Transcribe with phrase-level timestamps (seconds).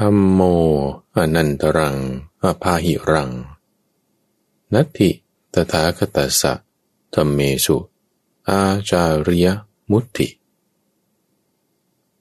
[0.00, 0.40] ธรรมโม
[1.16, 1.96] อนันตรัง
[2.44, 3.30] อภาหิรัง
[4.74, 5.10] นัตถิ
[5.54, 6.52] ตถาคตสะ
[7.14, 7.76] ธรรมเมสุ
[8.48, 9.46] อาจาริย
[9.90, 10.28] มุตติ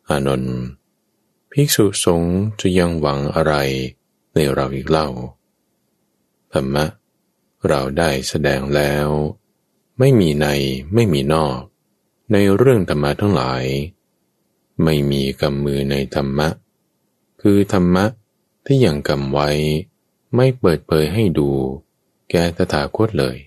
[0.08, 0.60] อานนท์
[1.52, 3.54] ภิกษุสงฆ์จะยังหวังอะไร
[4.34, 5.08] ในเราอีกเล่า
[6.54, 6.86] ธรรมะ
[7.68, 9.08] เราได้แสดงแล้ว
[10.00, 10.48] ไม่มีใน
[10.94, 11.60] ไม่มีนอก
[12.32, 13.64] ในเรื่องธรรมะทั้งหลาย
[14.84, 16.50] ไม่มีกำมือในธรรมะ
[17.48, 18.06] คือธรรมะ
[18.66, 19.50] ที่ยังกำไว้
[20.36, 21.50] ไม่เปิดเผยให้ดู
[22.30, 23.38] แก่ตถาคตเลย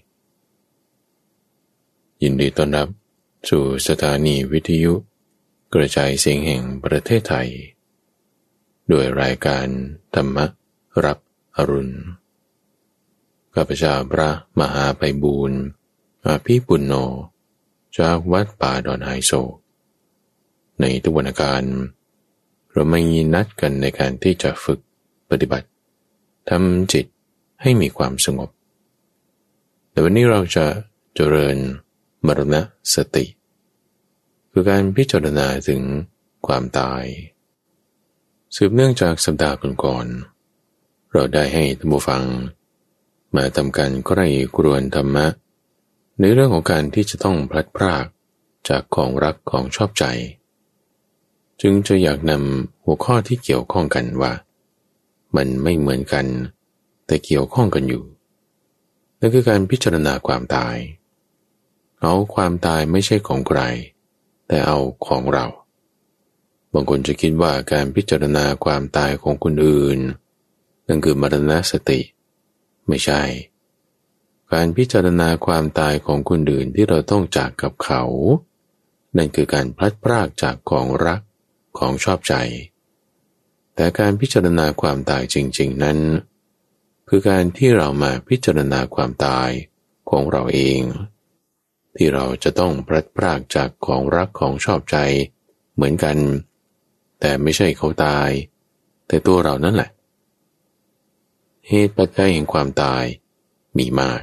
[2.23, 2.89] ยินดีต้อนรับ
[3.51, 4.93] สู่สถานีวิทยุ
[5.75, 7.49] กระจายเสียงแห่งประเทศไทย
[8.93, 9.67] ด้วยรายการ
[10.15, 10.37] ธรรม
[11.05, 11.19] รับ
[11.57, 11.95] อรุณ
[13.55, 15.61] ข้าพเจ้าพระมหาไปบูรณ์
[16.27, 16.95] อาภีปุณโญ
[17.99, 19.33] จากวัดป่าดอนไฮโซ
[20.81, 21.65] ในทุกวันการ
[22.73, 24.81] เราไม่มีนัดกันในการที่จะฝึก
[25.31, 25.69] ปฏิบัติ
[26.49, 27.07] ทำจิต
[27.63, 28.51] ให้มีความสงบ
[29.91, 30.67] แต่วันนี้เราจะ
[31.15, 31.57] เจริญ
[32.27, 32.61] มรณะ
[32.95, 33.27] สติ
[34.51, 35.83] คือการพิจารณาถึง
[36.47, 37.05] ความตาย
[38.57, 42.25] สืบเนื่องจากสัปดาห์ก่อนๆเราได้ให้ท่านผู้ฟัง
[43.37, 45.27] มาทำการใกล้กรวนธรรมะ
[46.21, 48.07] ในเรื่องของการที่จะต้องพลัดพราก
[48.69, 50.05] จากของรักของชอบใจ
[51.63, 54.33] จึงจะอยากนำหัวข้อที่เกี่ยวข้องกันว่า
[55.37, 56.27] มันไม่เหมือนกัน
[57.07, 58.05] แต่เกี่ยวข้องกันอยู่
[59.21, 60.77] นั่นคือการพิจารณาความตาย
[62.01, 63.61] เอาความตายไม่ใช่ของใคร
[64.49, 65.47] แต่เอาของเรา
[66.73, 69.99] บางคนจะคิดว่าการพิจารณาความตายของคนอื่น
[70.89, 72.01] นั่นคือมรณสติ
[72.89, 73.23] ไม่ใช่
[74.53, 78.03] การพิจารณาความตายของคนอื่นที่เราต้องจากกับเขา
[79.17, 81.21] นั่นคือการพลัดพรากจากของรัก
[81.79, 82.35] ของชอบใจ
[83.75, 85.99] แต่การพิจารณาความตายจริง ๆ นั้น
[87.09, 89.51] คือการที่เรามาพิจารณาความตาย
[90.11, 90.81] ของเราเอง
[91.97, 94.97] ที่เราจะต้องพลัดพรากจากของรักของชอบใจ
[95.75, 96.17] เหมือนกัน
[97.21, 98.31] แต่ไม่ใช่เขาตาย
[99.07, 99.91] แต่ตัวเรานั่นแหละ
[101.69, 103.05] เหตุปัจจัยแห่งความตาย
[103.79, 104.23] มีมาก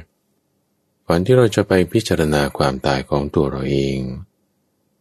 [1.06, 3.98] ก่อนที่เราจะไปพิจารณาความตายของตัวเราเอง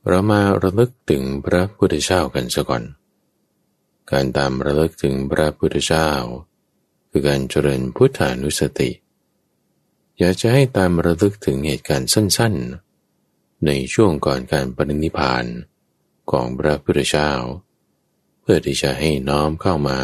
[0.08, 2.84] เรามาระลึกถึงพระพุทธเจ้ากันซะก่อน
[4.12, 6.10] การตามระลึกถึงพระพุทธเจ้า
[7.10, 8.92] คือการเจริญพุทธานุสติ
[10.18, 15.46] อยากจะให้ตามระลึกถึงเหตุการณ์สั้นๆ ในช่วงก่อนการปรินิพาน
[16.32, 17.32] ของพระพุทธเจ้า
[18.42, 20.00] เพื่อที่จะให้น้อมเข้ามา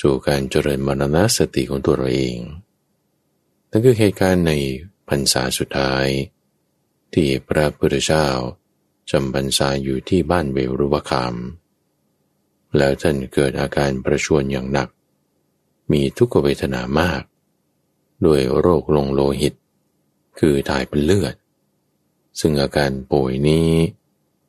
[0.00, 2.38] สู่การเจริญมรณสติของตัวเราเอง
[3.70, 4.52] นั่นคือเหตุการณ์ใน
[5.08, 6.06] พรรษาสุดท้าย
[7.14, 8.26] ที่พระพุทธเจ้า
[9.10, 11.34] จำพรรษาอยู่ที่บ้านเวรุวคาม
[12.76, 14.88] แล้วท่านเกิดอาการประชวนอย่างหนัก
[15.92, 17.22] มีทุกขเวทนามาก
[18.24, 19.54] ด้วยโรคลงโลหิต
[20.38, 21.34] คือถ่ายเป็นเลือด
[22.40, 23.70] ซึ่งอาการป่วยนี้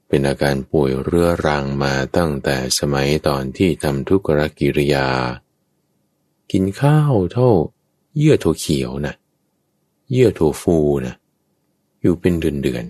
[0.08, 5.08] เป็นอาการป่วยเรื้อรังมาตั้งแต่สมัยตอนที่ทำทุกรกิริยา
[6.52, 7.50] กินข้าวเท่า
[8.18, 9.16] เยื่อถั่วเขียวนะ
[10.12, 11.16] เยื่อถั่วฟูนะ
[12.02, 12.86] อยู่เป็นเดือนเดือน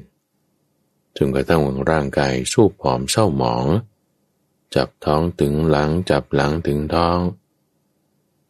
[1.18, 3.66] จนกระทั่งร่างกายสู้ผอมเศร้าหมอง
[4.76, 7.18] จับท้องถึงหลังจับหลังถึงท้อง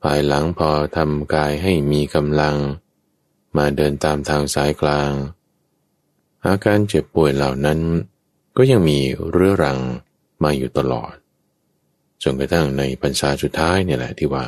[0.01, 2.57] ภายหลังพอทำกายให้มีกำลัง
[3.57, 5.11] มาเดินตามทางสายกลาง
[6.45, 7.79] อาการเจ็บป่วยเหล่านั้น
[8.57, 8.99] ก็ยังมี
[9.29, 9.79] เรื้อรัง
[10.43, 11.13] มาอยู่ตลอด
[12.23, 14.45] จนกระทั่งในพรรษาสุดท้ายเนี่ยแหละที่ว่า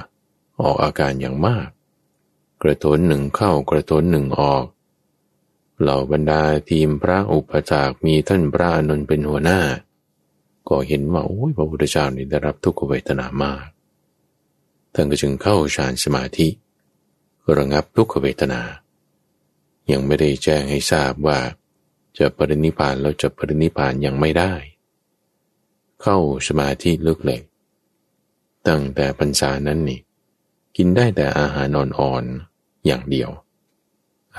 [0.62, 1.68] ออกอาการอย่างมาก
[2.62, 4.64] กระโถนหนึ่งเข้ากระโถนหนึ่งออก
[5.82, 9.60] เหล่าบรรดาทีมพระอุปจารมีท่านพระอนุนเป็นหัวหน้า
[10.70, 13.66] ก็เห็นว่าโอ้ยพระพุทธเจ้านี่ได้รับทุกขเวทนามาก
[14.94, 16.48] ท่านก็จึงเข้าฌานสมาธิ
[17.58, 18.62] ระงับทุกขเวทนา
[19.92, 21.40] ยังไม่ได้แจ้งให้ทราบว่า
[22.18, 24.54] จะปรินิพานเราจะปรินิพานยังไม่ได้
[26.02, 26.18] เข้า
[26.48, 27.42] สมาธิลึกเลย
[28.68, 30.00] ตั้งแต่พรรษานั้นนี่
[30.78, 33.30] กินได้แต่อาหารอ่อนๆอย่างเดียว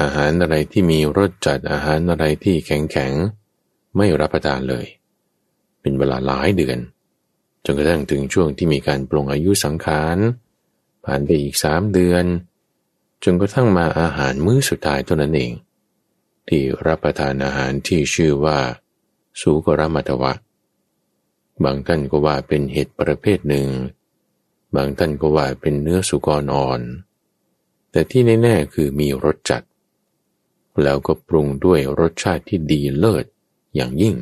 [0.01, 4.87] อาหารอะไรที่มีรสจัดอาหารอะไรที่แข็งๆ ไม่รับประทานเลย
[5.81, 6.79] เป็นเวลาหลายเดือน
[7.65, 10.17] จนกระทั่งถึงช่วงที่มีการปรงอายุสังขาร
[11.05, 12.25] ผ่านไปอีกสามเดือน
[13.25, 15.53] จนกระทั่งมาอาหารมื้อสุดท้ายเท่านั้นเอง
[16.49, 18.59] ที่รับประทานอาหารที่ชื่อว่า
[19.41, 20.33] สุกรมัตวะ
[21.65, 23.69] บางท่านก็ว่าเป็นเห็ดประเภทหนึ่ง
[24.77, 26.81] บางท่านก็ว่าเป็นเนื้อสุกรอ่อน
[27.91, 29.63] แต่ที่แน่ๆคือมีรสจัด
[30.85, 33.25] แล้วก็ปรุงด้วยรสชาติที่ดีเลิศ
[33.77, 34.15] อย่างยิ่ง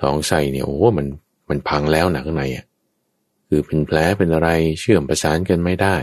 [0.00, 1.06] ท้องไส้เนี่ยโอ้มัน
[1.48, 2.64] มันพังแล้วนะข้างในอะ
[3.48, 4.48] คือเป็นแผลเป็นอะไร
[4.80, 5.96] เชื่อมประสานกันไม่ได้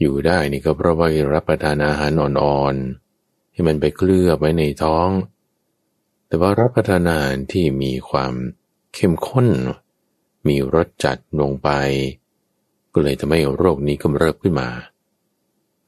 [0.00, 5.08] อยู่ได้นี่ก็เพราะว่ารับประทานอาหารอ่อนๆให้มันไปเคลือบไว้ในท้อง
[6.26, 8.32] แต่ว่ารับประทานอาหารที่มีความ
[8.94, 9.48] เข้มข้น
[10.46, 11.68] มีรสจัดลงไป
[12.92, 14.68] ก็เลยทำให้โรคนี้กำเริบขึ้นมา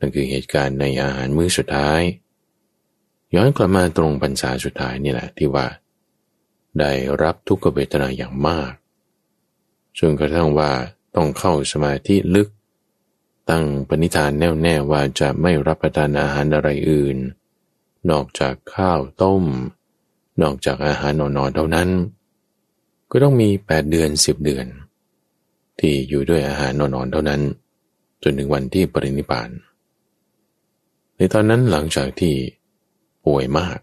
[0.00, 2.02] นั่นคือเหตุการณ์ในอาหารมื้อสุดท้าย
[3.35, 5.67] ย้อนกลับมาตรงปัญษาสุดท้ายนี่แหละที่ว่า
[6.79, 6.93] ได้
[7.23, 8.73] รับทุกขเวทนาอย่างมาก
[9.99, 10.70] จนกระทั่งว่า
[11.17, 12.49] ต้องเข้าสมาธิลึก
[13.50, 17.17] ตั้งปณิธานแน่วแน่ว่าจะไม่รับประทานอาหารอะไรอื่น
[18.11, 19.44] นอกจากข้าวต้ม
[20.43, 21.88] นอกจากอาหารนอนๆเท่านั้น
[23.11, 24.67] ก็ต้องมีแปดเดือนสิบเดือน
[25.79, 27.41] ที่อยู่ด้วยอาหารนอนๆเท่านั้น
[28.23, 29.49] จนถึงวันที่ปรินิพาน
[31.20, 32.34] ในตอนนั้นหลังจากที่
[33.26, 33.78] ป่วยมาก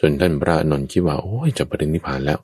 [0.00, 2.40] จนท่านพระนนท์คิดว่าโอ้ยจะปรินิพานแล้ว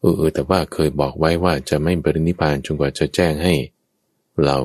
[0.00, 3.54] เออแต่ว่าเคยบอกไว้ว่าจะไม่ปรินิพานจนกว่าจะแจ้งให้
[4.44, 4.58] เรา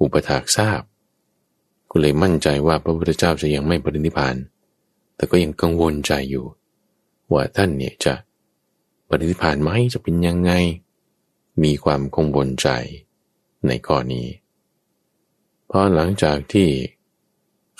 [0.00, 0.82] อุปถากทราบ
[1.90, 4.36] ก็เลยมั่นใจว่าพระพุทธเจ้าจะยังไม่ปรินิพาน
[5.16, 6.46] แต่ก็ยังกังวลใจอยู่
[7.32, 8.14] ว่าท่านเนี่ยจะ
[9.08, 10.52] ปรินิพานไหมจะเป็นยังไง
[11.62, 12.68] มีความกังวลใจ
[13.66, 14.26] ในข้อนี้
[15.70, 16.68] พอหลังจากที่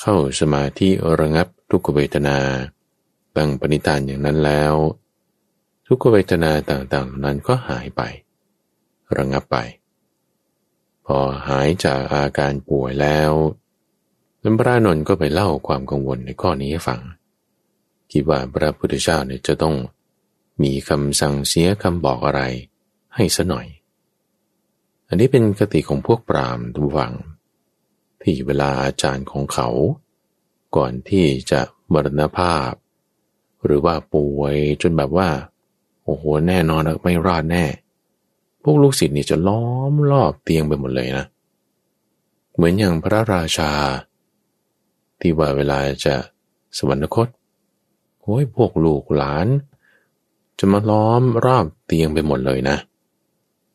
[0.04, 0.88] เข้าสมาธิ
[1.20, 2.38] ระงับทุกขเวทนา
[3.36, 4.74] ตั้งปณิธานอย่างนั้นแล้ว
[5.86, 8.02] ทุกขเวทนาต่างๆนั้นก็หายไป
[9.16, 9.56] ระงับไป
[11.06, 11.18] พอ
[11.48, 13.32] หายจากอาการป่วยแล้ว
[14.42, 17.00] นันพระนนท์ก็ไปเล่าความกังวลในข้อนี้ให้ฟัง
[18.12, 19.74] คิดว่าพระพุทธเจ้าเนี่ยจะต้อง
[20.62, 22.42] มีคำสั่งเสียคำบอกอะไร
[23.14, 23.66] ให้สหน่อย
[25.08, 27.14] อันนี้เป็นกติของพวกปรามทุกวัง
[28.22, 29.68] ที่เวลาอาจารย์ของเขา
[30.76, 31.60] ก่อนที่จะ
[31.92, 32.70] มรณภาพ
[33.64, 35.28] หรือว่าป่วยจนแบบว่า
[36.04, 37.64] โอ้โหแน่นอนไม่รอดแน่
[38.62, 41.26] พวกลูกศิษย์นี่จะล้อมรอบเตียงไปหมดเลยนะ
[42.54, 43.72] เหมือนอย่างพระราชา
[45.20, 46.14] ที่ว่าเวลาจะ
[46.78, 47.28] สวรรคต
[48.22, 49.46] โอ้ยพวกลูกหลาน
[50.58, 52.76] จะมาล้อมรอบเตียงไปหมดเลยนะ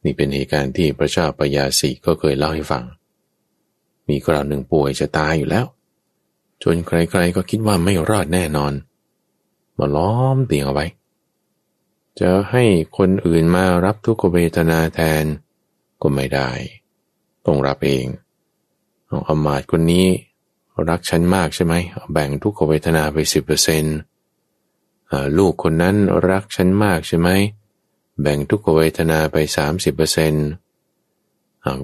[0.03, 2.83] นี่เป็นเหตุการณ์ที่พระเจ้าปยาสีก็เคยเล่าให้ฟัง
[4.09, 5.65] มีคราวหนึ่งป่วยจะตายอยู่แล้ว
[6.63, 8.73] จนใครๆก็คิดว่าไม่รอดแน่นอน
[9.77, 10.85] มาล้อมเตียงเอาไว้
[12.19, 12.63] จะให้
[12.97, 15.23] คนอื่นมารับทุกขเวทนาแทน
[16.01, 16.49] ก็ไม่ได้
[17.45, 18.05] ต้องรับเอง
[19.07, 20.07] เอาอมาตคนนี้
[20.89, 21.73] รักฉันมากใช่ไหม
[22.11, 23.97] แบ่งทุกขเวทนาไปสิบเปอร์เซ็นต์
[25.37, 25.95] ลูกคนนั้น
[26.29, 27.29] รักฉันมากใช่ไหม
[28.21, 30.47] แบ่งทุกขเวทนาไปสามสิบเปอร์เซ็นต์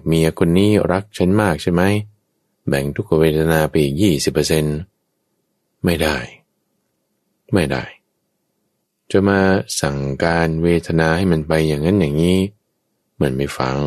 [0.06, 1.81] เมียคนนี้รักฉันมากใช่ไหม
[2.12, 4.77] แแบ่งทุกขเวทนาไปยี่สิบเปอร์เซ็นต์
[5.86, 6.18] ไม่ได้
[7.54, 7.83] ไม่ได้
[9.12, 9.39] จะมา
[9.81, 12.38] สั่งการเวทนาให้มันไปอย่างนั้นอย่างนี้
[13.21, 13.77] มันไม่ฟัง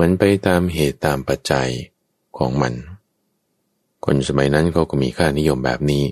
[0.00, 1.68] มันไปตามเหตุตามปัจจัย
[2.38, 2.74] ของมัน
[4.04, 6.04] คนสมัยนั้นเขาก็มีค่านิยมแบบนี้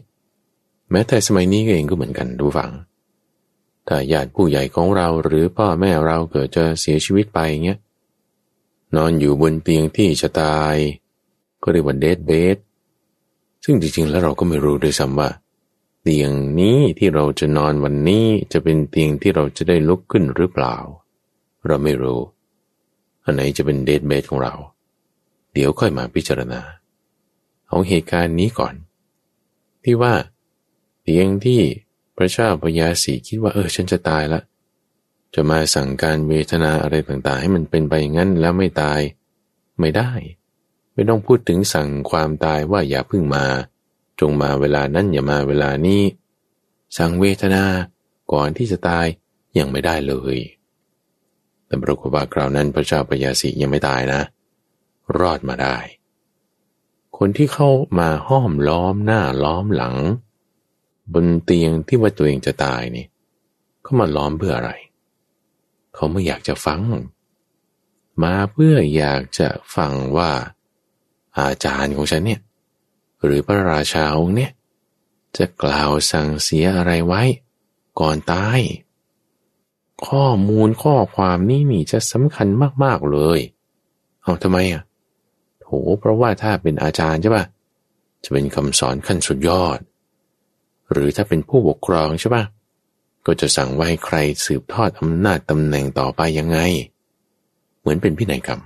[0.91, 2.71] แม้แต่สมัยนี้เองก็เหมือนกันดูฟัง
[3.89, 7.79] ถ้าญาติผู้ใหญ่ของเราหรือพ่อแม่เราเกิดจะเสียชีวิตไปเงี้ย
[8.97, 10.77] นอนอยู่บนเตียงที่จะตาย
[11.63, 12.57] ก็เรียกว่าเดทเบส
[13.65, 15.31] ซึ่งจริงๆ แล้วเราก็ไม่รู้ด้วยซ้ำว่า
[16.03, 20.77] เตียงนี้ที่เราจะนอนวันนี้จะเป็นเตียงที่เราจะได้ลุกขึ้นหรือเปล่า
[21.67, 22.21] เราไม่รู้
[23.25, 24.55] อันไหนจะเป็นเดทเบสของเรา
[25.53, 26.61] เดี๋ยวค่อยมาพิจารณา
[27.69, 28.75] เอาเหตุการณ์นี้ก่อน
[29.85, 30.15] ที่ว่า
[31.03, 31.61] เตียงที่
[32.17, 34.41] พระเจ้าพญาสีคิดว่าเออฉันจะตายละ
[35.35, 39.01] จะมาสั่งการเวทนาอะไรต่างๆ ให้มันเป็นไปงั้นแล้วไม่ตาย
[39.81, 40.11] ไม่ได้
[41.01, 43.45] ไม่ต้องพูดถึงสั่งความตายว่าอย่าพึ่งมา
[44.21, 46.03] จงมาเวลานั้นอย่ามาเวลานี้
[46.97, 47.65] สั่งเวทนา
[48.33, 49.07] ก่อนที่จะตาย
[49.59, 50.37] ยังไม่ได้เลย
[51.67, 54.21] แต่ปรากฏว่าคราวนั้นพระเจ้าปยาสียังไม่ตายนะ
[55.19, 55.77] รอดมาได้
[57.19, 59.97] คนที่เข้ามาห้อมล้อมหน้าล้อมหลัง
[61.13, 63.07] บนเตียงที่ว่าตัวเองจะตายนี่
[63.83, 64.73] เขามาล้อมเพื่ออะไร
[65.95, 66.81] เขาไม่อยากจะฟัง
[68.23, 70.33] มาเพื่ออยากจะฟังว่า
[71.39, 72.41] อาจารย์ของฉันเนี่ย
[73.25, 74.53] หรือพระราชาองค์เนี่ย
[75.37, 77.23] จะกล่าวสั่งเสียอะไรไว้
[78.01, 78.61] ก่อนตาย
[80.07, 82.49] ข้อมูลข้อความนี่นี่จะสำคัญ
[82.85, 83.41] มากๆเลย
[84.23, 84.83] เอาทำไมอะ
[85.61, 85.67] โถ
[86.01, 87.45] เพราะว่าถ้าเป็นอาจารย์ใช่ปะ
[88.25, 89.79] จะเป็นคำสอนขั้นสุดยอด
[90.93, 92.45] หรือถ้าเป็นผู้ปกครองใช่ปะ
[93.27, 96.59] ก็จะสั่งไว้ใครสืบทอดอำนาจตำแหน่งต่อไปยังไง
[97.81, 98.61] เหมือนเป็นพินัยกรรม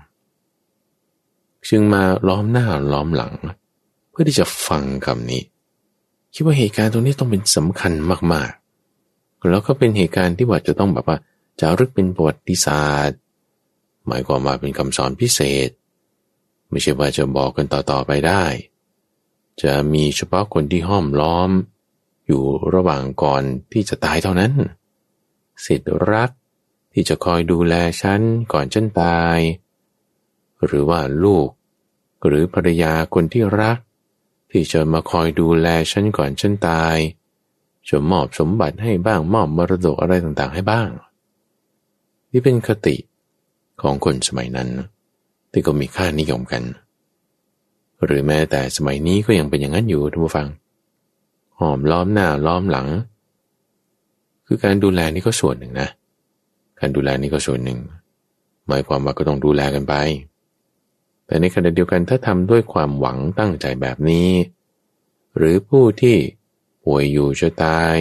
[1.68, 3.32] จึงมาล้อมหน้าล้อมหลัง
[4.10, 5.42] เพื่อที่จะฟังคำนี้
[6.34, 7.92] คิดว่าเหตุการณ์ตรงนี้ต้องเป็นสำคัญ
[8.32, 11.18] มากๆ แล้วก็เป็นเหตุการณ์ที่ว่าจะต้องแบบว่า
[11.60, 13.18] จะรึกเป็นประวัติศาสตร์
[14.06, 15.70] หมายความว่าเป็นคำสอนพิเศษ
[16.70, 18.44] ไม่ใช่ว่าจะบอกกันต่อๆไปได้
[19.62, 21.50] จะมีเฉพาะคนที่ห้อมล้อม
[22.26, 22.42] อยู่
[22.74, 23.42] ระหว่างก่อน
[23.72, 24.52] ที่จะตายเท่านั้น
[25.64, 26.30] สิทธิรัก
[26.92, 28.20] ที่จะคอยดูแลฉัน
[28.52, 29.38] ก่อนฉันตาย
[30.66, 31.48] หรือว่าลูก
[32.26, 33.78] หรือภรรยาคนที่รัก
[34.50, 36.96] ที่จะมาคอยดูแลฉันก่อนฉันตาย
[37.88, 40.88] จะมอบสมบัติให้บ้างมอบมรดกอะไรต่างๆ ให้บ้าง
[42.32, 42.96] นี่เป็นคติ
[43.82, 44.68] ของคนสมัยนั้น
[45.52, 46.62] ที่ก็มีค่านิยมกัน
[48.04, 50.48] หรือแม้แต่สมัยนี้ก็ยังเป็นอย่างนั้นอยู่ทุกฟัง
[51.58, 52.88] หอมล้อมหน้าล้อมหลัง
[54.46, 55.88] คือการดูแลนี่ก็ส่วนหนึ่งนะ
[56.80, 57.78] การดูแลนี่ก็ส่วนหนึ่ง
[58.68, 59.94] หมายความว่าก็ต้องดูแลกันไป
[61.26, 64.30] แต่ในขณะเดียวกันถ้าทำด้วยความหวังตั้งใจแบบนี้
[65.36, 66.16] หรือผู้ที่
[66.84, 67.96] ป่วยอยู่จะตาย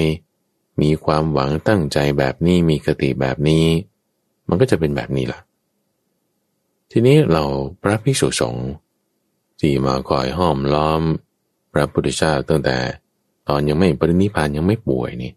[0.81, 3.65] มีความหวังตั้งใจแบบนี้มีคติแบบนี้
[4.47, 5.39] มันก็จะเป็นแบบนี้ล่ะ
[6.91, 7.43] ทีนี้เรา
[7.81, 8.67] พระภิกษุสงฆ์
[9.59, 11.01] ที่มาคอยห้อมล้อม
[11.73, 12.77] พระพุทธเจ้าตั้งแต่
[13.47, 15.31] ตอนยังไม่ปรินิพานยังไม่ป่วยนี่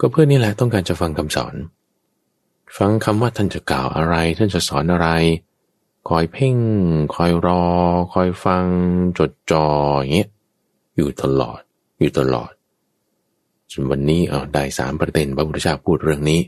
[0.00, 1.54] ก็เพื่อนี่แหละต้องการจะฟังคำสอน
[2.78, 5.08] ฟังคำว่าท่านจะกล่าวอะไร ท่านจะสอนอะไร
[6.08, 6.56] คอยเพ่ง
[7.14, 7.64] คอยรอ
[8.12, 8.66] คอยฟัง
[9.18, 9.66] จดจอ
[9.98, 10.28] อย่างเงี้ย
[10.96, 11.60] อยู่ตลอด
[12.00, 12.52] อยู่ตลอด
[13.70, 16.40] จนวันนี้เอาได้สามประเด็นพระพุทธเจ้าพูดเรื่องนี้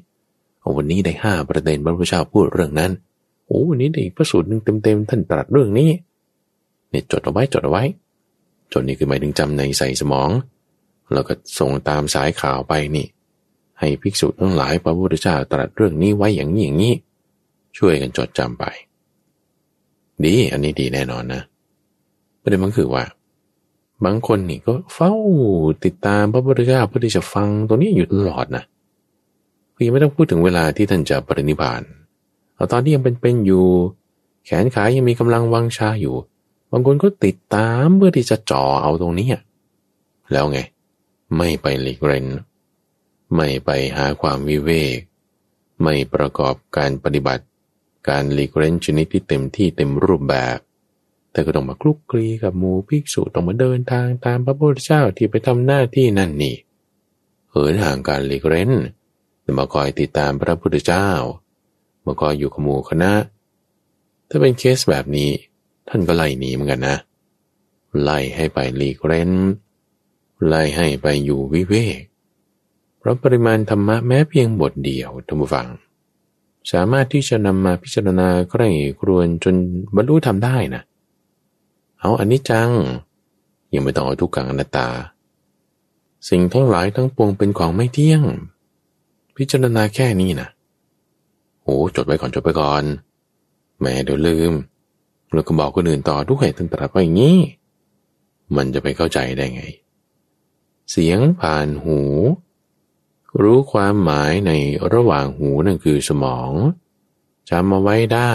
[0.61, 2.93] เอาวันนี้ได้ห้าประเด็นพระพุทธเจ้าพูดเรื่องนั้น
[3.47, 5.91] โอ้วันนี้ได้อีกพระสูตรหนึ่งเต็มๆท่านตรัสเรื่องนี้
[6.91, 7.85] เนี่ยจดเอาไว้จดเอาไว้
[8.73, 10.31] จดนี้คือหมายถึงจำในใส่สมอง
[11.13, 13.07] แล้วก็ส่งตามสายข่าวไปนี่
[13.79, 16.95] ให้ภิกษุทั้งหลายพระพุทธเจ้าตรัสเรื่องนี้ไว้อย่างนี้อย่างนี้
[17.79, 18.65] ช่วยกันจดจำไป
[20.25, 21.43] ดี อันนี้ดีแน่นอนนะ
[22.41, 23.05] ประเด็นมันคือว่า
[24.05, 25.13] บางคนนี่ก็เฝ้า
[25.85, 28.65] ติดตามพระพุทธเจ้าเพื่อที่จะฟังตรงนี้อยู่ตลอดนะ
[29.75, 31.83] คือไม่ต้องพูดถึงเวลาที่ท่านจะปรินิพาน
[32.55, 33.67] เอาตอนที่ยังเป็นๆอยู่
[34.45, 36.17] แขนขายังมีกำลังวังชาอยู่
[36.71, 39.29] บางคนก็ติดตามเพื่อที่จะจ่อเอาตรงนี้
[40.33, 40.59] แล้วไง
[41.37, 42.27] ไม่ไปหลีกเล่น
[43.37, 44.99] ไม่ไปหาความวิเวก
[45.83, 47.45] ไม่ประกอบการปฏิบัติ
[48.09, 50.59] การหลีกเล่นชนิดที่เต็มที่เต็มรูปแบบ
[51.33, 56.57] แต่ก็ต้องมาคลุกคลีกับหมู่ภิกษุต้องมาเดินทางตามพระพุทธเจ้าที่ไปทำหน้าที่นั่นนี่
[57.51, 58.71] เหินห่างการหลีกเล่น
[59.59, 61.09] มาคอยติดตามพระพุทธเจ้า
[62.07, 63.13] มาคอยอยู่กับหมู่คณะ
[64.29, 65.31] ถ้าเป็นเคสแบบนี้
[65.89, 66.97] ท่านก็ไล่หนีเหมือนกันนะ
[68.03, 69.31] ไล่ให้ไปหลีกเล่น
[70.47, 72.01] ไล่ให้ไปอยู่วิเวก
[72.99, 75.67] เพราะปริมาณธรรมะแม้เพียงบทเดียวท่านผู้ฟัง
[76.73, 78.69] สามารถที่จะนำมาพิจารณาใกล้
[79.01, 79.55] ครวนจน
[79.97, 80.83] บรรลุทำได้นะ
[82.01, 82.71] เอาอันนี้จัง
[83.75, 84.89] ยังไม่ต้องเอาทุกขังอนัตตา
[86.29, 88.23] สิ่งทั้งหลายทั้งปวงเป็นของไม่เที่ยง
[89.37, 90.49] พิจารณาแค่นี้นะ
[91.63, 92.83] โอ้จดไปก่อนจดไปก่อน
[93.81, 94.53] แม่เดี๋ยวลืม
[95.33, 97.39] แล้วก็บอกคนอื่นต่อด้วยตั้งแต่ไปอย่างนี้
[98.57, 99.65] มันจะไปเข้าใจได้ไง
[100.91, 101.99] เสียงผ่านหู
[103.41, 104.53] รู้ความหมายใน
[104.93, 106.53] ระหว่างหูนั่นคือสมอง
[107.49, 108.35] จำมาไว้ได้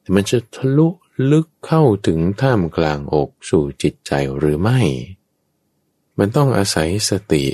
[0.00, 0.88] แต่มันจะทะลุ
[1.30, 4.80] ลึกเข้าถึงท่ามกลางอกสู่จิตใจหรือไม่
[6.18, 7.44] มันต้องอาศัยสติ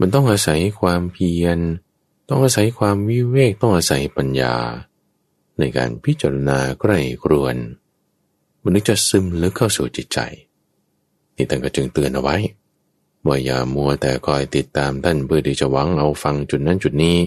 [0.00, 1.58] มันต้องอาศัยความเพียร
[2.28, 4.54] ต้องอาศัยความวิเวก ต้องอาศัยปัญญา
[5.58, 7.56] ในการพิจารณาใกล้ครวน
[8.62, 10.18] มันนึกจะซึมลึกเข้าสู่จิตใจ
[11.36, 12.36] นี่ท่านก็จึงเตือนเอาไว้
[13.26, 17.18] ว่าอย่ามัวแต่คอยติดตามท่านเพื่อที่จะหวังเอาฟังจุดนั้นจุดนี้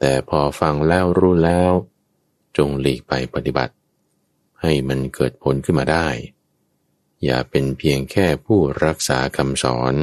[0.00, 1.72] แต่พอฟังแล้วรู้แล้ว
[2.56, 3.74] จงหลีกไปปฏิบัติ
[4.62, 6.08] ให้มันเกิดผลขึ้นมาได้
[7.24, 9.94] อย่าเป็นเพียงแค่ผู้รักษาคำสอน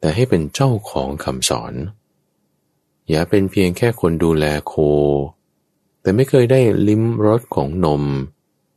[0.00, 1.74] แต่ให้เป็นเจ้าของคำสอน
[3.10, 4.74] อย่าเป็นเพียงแค่คนดูแลโค
[6.02, 8.02] แต่ไม่เคยได้ลิ้มรสของนม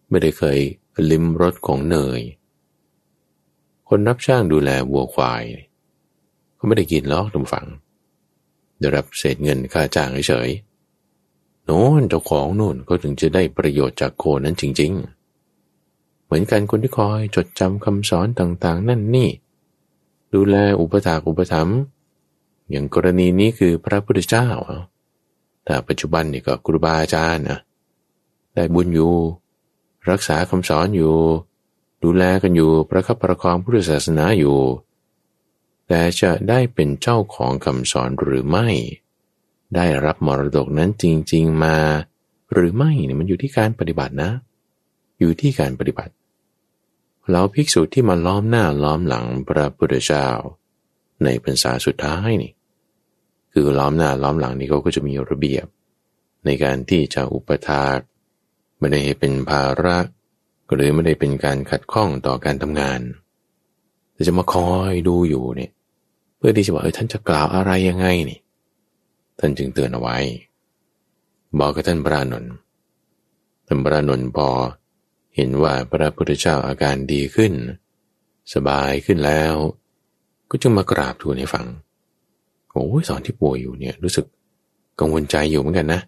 [0.10, 0.60] ไม่ได้เคย
[1.12, 2.22] ลิ้มรสของเนย
[3.94, 5.44] คนรับช่างดูแลวัวควาย
[6.58, 7.68] ก็ไม่ได้กินหรอกทุกฝัง
[8.80, 10.50] ได้รับเศษเงินค่าจ้างเฉย
[11.66, 14.92] โน่นเจ้าของโน่นก็ถึงจะได้ประโยชน์จากโคนั้นจริง
[15.60, 19.30] ๆ เหมือนกันคนที่คอยจดจำคำสอนต่างๆ นั่นนี่
[20.34, 21.78] ดูแลอุปถากอุปถัมภ์
[22.70, 24.48] อย่างกรณีนี้คือพระพุทธเจ้า
[25.66, 27.60] แต่ปัจจุบันนี่ก็ครูบาอาจารย์นะ
[28.54, 29.14] ได้บุญอยู่
[30.10, 31.14] รักษาคำสอนอยู่
[32.04, 34.60] ดูแลกันอยู่ประคับประคองพุทธศาสนาอยู่
[35.88, 38.68] แต่จะได้เป็นเจ้าของคำสอนหรือไม่
[39.76, 41.78] ได้รับมรดกนั้นจริง ๆมา
[42.54, 44.32] หรือไม่เนี่ยมันอยู่ที่การปฏิบัตินะ
[45.20, 46.14] อยู่ที่การปฏิบัติ
[47.32, 50.28] เราภิกษุที่มาล้อมหน้าล้อมหลังพระพุทธเจ้า
[51.24, 52.52] ในพรรษาสุดท้ายนี่
[53.54, 55.66] คือล้อมหน้าล้อมหลังนี่เขาก็จะมีระเบียบ
[56.46, 57.98] ในการที่จะอุปถาก
[58.78, 59.98] ไม่ได้เป็นภาระ
[60.74, 63.02] หรือไม่ได้เป็นการขัดข้องต่อการทำงาน
[64.14, 65.72] แต่จะมาคอยดูอยู่เนี่ย
[66.38, 68.40] เพื่อที่จะบอกเออท่านจะกล่าวอะไรยังไงนี่
[69.40, 70.18] ท่านจึงเตือนเอาไว้
[71.60, 72.54] บอกกับท่านพระนนท์
[73.68, 74.50] ท่านพระนนท์พอ
[75.36, 77.54] เห็นว่าพระพุทธเจ้าอาการดีขึ้น
[78.54, 79.56] สบายขึ้นแล้ว
[80.50, 81.66] ก็จึงมากราบทูลให้ฟัง
[82.72, 84.26] โอ้ยสอนที่ป่วยอยู่เนี่ยรู้สึก
[85.00, 86.02] กังวลใจอยู่เหมือนกันนะ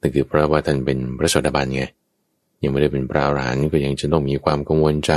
[0.00, 1.84] นั่นคือเพราะว่าท่านเป็นพระสดาบันไง
[2.62, 5.12] ยังไม่ได้เป็นพระอรหันต์ก็ยังจะต้องมีความกังวลใจ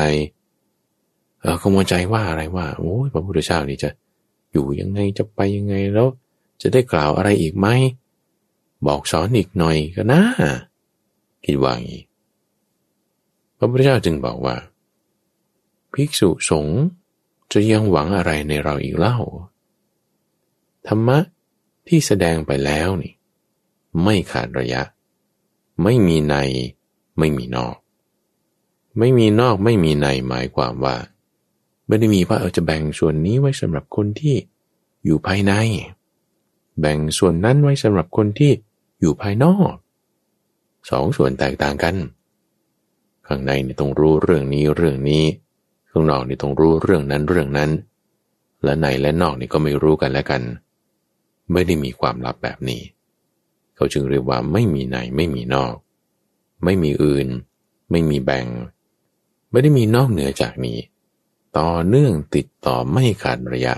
[1.41, 3.89] เออกังวลใจว่าอะไรว่าโอ้ยพระพุทธเจ้านี่จะ
[4.51, 6.07] อยู่ยังไงจะไปยังไงแล้ว
[6.61, 7.67] จะได้กล่าวอะไรอีกไหม
[8.87, 10.21] บอกสอนอีกหน่อยก็นะ
[11.45, 12.03] คิดว่างี้
[13.57, 14.55] พระพุทธเจ้าจึงบอกว่า
[15.93, 16.81] ภิกษุสงฆ์
[17.51, 19.17] จะยังหวังอะไรในเราอีกเล่า
[20.87, 21.17] ธรรมะ
[21.87, 23.13] ที่แสดงไปแล้วนี่
[24.03, 24.81] ไม่ขาดระยะ
[25.83, 26.35] ไม่มีใน
[27.19, 27.75] ไม่มีนอก
[28.97, 30.95] ไม่มีนอกไม่มีในหมายความว่า
[31.87, 34.35] ไม่ได้มีว่าเออจะแบ่งส่วนนี้ไว้สำหรับคนที่
[35.05, 35.53] อยู่ภายใน
[36.79, 38.51] แบ่งส่วนนั้นไว้สำหรับคนที่
[38.99, 39.73] อยู่ภายนอก
[40.89, 41.95] สองส่วนแตกต่างกัน
[43.27, 45.23] ข้างในนี่ต้องรู้เรื่องนี้เรื่องนี้
[45.91, 47.71] ข้างนอกนี่ต้องรู้เรื่องนั้นเรื่องนั้น
[48.63, 50.41] และในและนอกนี่ก็ไม่รู้กันและกัน
[51.51, 52.81] ไม่ได้มีความลับแบบนี้
[53.75, 55.73] เขาจึงเรียกว่าไม่มีในไม่มีนอก
[56.63, 57.27] ไม่มีอื่น
[57.91, 58.47] ไม่มีแบ่ง
[59.51, 60.77] ไม่ได้มีนอกเหนือจากนี้
[61.57, 63.73] ต่อเนื่องติดต่อไม่ขาดระยะ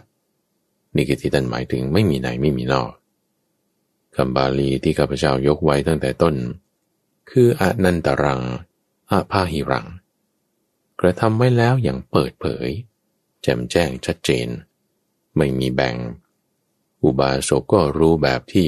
[0.96, 2.92] นี่คือที่ท่านหมายถึงไม่มีไหนไม่มีนอก
[4.16, 6.36] คำบาลีที่ข้าพเจ้ายกไว้ตั้งแต่ต้น
[7.30, 8.42] คืออนันตรัง
[9.12, 9.88] อาภาหิรัง
[11.00, 12.68] กระทำไว้แล้วอย่างเปิดเผย
[13.42, 14.48] แจ่มแจ้งชัดเจน
[15.38, 15.96] ไม่มีแบ่ง
[17.04, 18.68] อุบาสกก็รู้แบบที่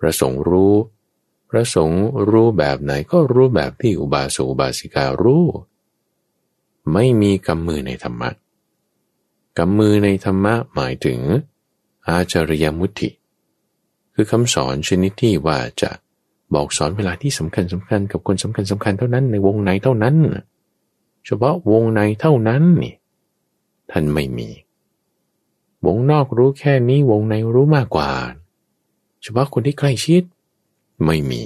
[0.00, 0.74] ประสงค์รู้
[1.54, 5.46] พระสงฆ์รู้แบบไหนก็รู้แบบที่อุบาสกอุบาสิการู้
[6.92, 8.30] ไม่มีกำมือในธรรมะ
[9.58, 11.20] กำมือในธรรมะหมายถึง
[12.06, 13.10] อาจารยมุติ
[14.14, 15.90] คือคำสอนชนิดที่ว่าจะ
[16.54, 20.16] บอกสอนเวลาที่สำคัญสำคัญกับคนสำคัญสำคัญเท่านั้นในวงในเท่านั้น
[21.26, 22.94] เฉพาะวงในเท่านั้นนี่
[23.90, 24.48] ท่านไม่มี
[25.86, 28.10] วงนอกรู้แค่นี้วงในรู้มากกว่า
[29.22, 30.22] เฉพาะคนที่ใกล้ชิด
[31.06, 31.42] ไม่มี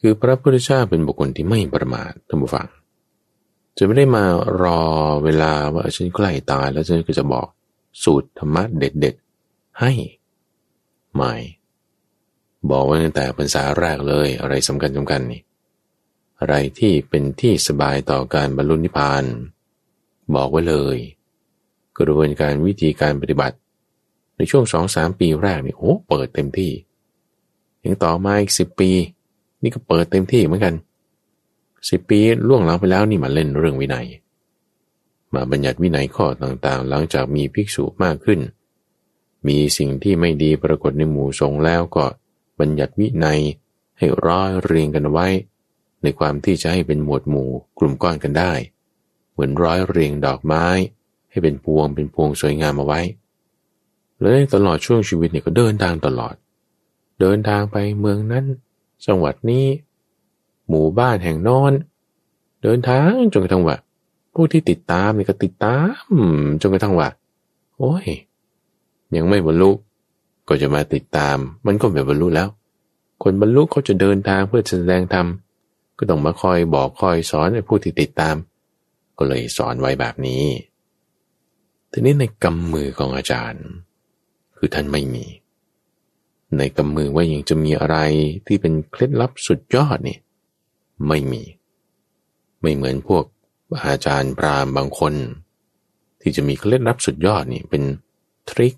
[0.00, 2.68] คือพระพุทธเจ้าเป็นบุคคลที่ไม่ประมาทท่านผู้ฟัง
[3.76, 4.24] จะไม่ได้มา
[4.62, 4.82] รอ
[5.24, 7.48] เวลาว่าฉันใกล้ตายแล้วฉันก็จะบอก
[8.02, 9.92] สูตรธรรมะเด็ดๆ ให้
[11.14, 11.34] ไม่
[12.70, 15.42] บอกไว้ตั้งแต่ภาษาแรกเลยอะไรสำคัญสำคัญนี่
[16.40, 19.24] อะไรที่เป็นที่สบายต่อการบรรลุนิพพาน
[20.34, 20.98] บอกไว้เลย
[21.96, 23.56] กระบวนการวิธีการปฏิบัติ
[24.36, 26.72] ในช่วงสองสามปีแรกนี่โอ้เปิดเต็มที่
[27.84, 28.90] ยังต่อมาอีกสิบปี
[29.62, 30.74] นี่ก็เปิดเต็มที่เหมือนกัน
[31.90, 34.06] สิบปีล่วงหลังไปแล้วนี่มาเล่นเรื่องวินัย
[35.34, 38.40] มาบัญญัติวินัยข้อต่างๆ หลังจากมีภิกษุมากขึ้น
[39.48, 42.04] มีสิ่งที่ไม่ดีปรากฏในหมู่สงฆ์แล้วก็
[42.60, 43.40] บัญญัติวินัย
[43.98, 45.26] ให้ร้อยเรียงกันไว้
[46.02, 48.52] ในความที่จะให้เป็นหมวดหมู่กลุ่มก้อนกันได้
[49.32, 50.66] เหมือนร้อยเรียงดอกไม้
[51.30, 53.00] ให้เป็นพวงเป็นพวงสวยงามมาไว้
[54.20, 56.34] และตลอดช่วงชีวิตเนี่ยก็เดินทางตลอด
[57.22, 58.44] เดินทางไปเมืองนั้น
[59.06, 59.66] จังหวัดนี้
[60.68, 61.72] หมู่บ้านแห่งนอน
[62.62, 63.76] เดินทางจนกระทั่งว่า
[64.34, 66.04] ผู้ที่ติดตามนี่ก็ติดตาม
[66.60, 67.08] จนกระทั่งว่า
[67.78, 68.06] โอ้ย
[69.16, 69.70] ยังไม่บรรลุ
[70.48, 72.48] ก็จะมาติดตาม มันก็ไม่บรรลุแล้ว
[73.22, 75.26] คนบรรลุเขาจะเดินทางเพื่อแสดงธรรม
[75.98, 78.36] ก็ต้องมาคอยบอกคอยสอนให้ผู้ที่ติดตาม
[79.18, 80.44] ก็เลยสอนไว้แบบนี้
[81.92, 83.64] ทีนี้ในกำมือของอาจารย์
[84.56, 85.24] คือท่านไม่มี
[86.58, 87.96] ในกำมือว่ายังจะมีอะไร
[88.46, 90.18] ที่เป็นเคล็ดลับสุดยอดนี่
[91.08, 91.42] ไม่มี
[92.60, 93.24] ไม่เหมือนพวก
[93.86, 95.14] อาจารย์พรามบางคน
[96.20, 97.82] ที่จะมีเคล็ดลับสุดยอดนี่เป็น
[98.48, 98.74] ทริค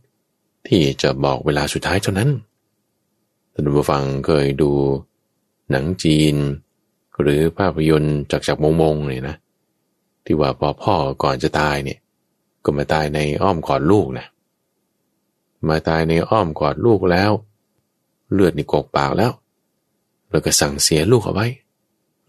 [0.68, 2.30] ที่จะบอกเวลาสุดท้ายเท่านั้น
[3.52, 4.70] ท่านผู้ฟังเคยดู
[5.70, 6.36] หนังจีน
[7.20, 9.36] หรือภาพยนตร์จากจากมงมงเนี่ยนะ
[10.24, 11.98] ที่ว่าพอพ่อก่อนจะตายเนี่ย
[12.64, 14.26] ก็มาตายในอ้อมกอดลูกนะ
[15.68, 17.30] มาตายในอ้อมกอดลูกแล้ว
[18.32, 19.32] เลือดนี่กกปากแล้ว
[20.30, 21.46] แล้วก็สั่งเสียลูกเอาไว้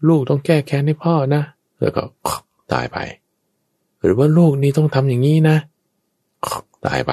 [0.08, 1.42] ลูกต้องแก้แค้นให้พ่อนะ
[1.80, 2.02] แล้วก็
[2.72, 2.98] ตายไป
[4.02, 5.56] หรือว่าลูกนี่ต้องทำอย่างนี้นะ
[6.86, 7.12] ตายไป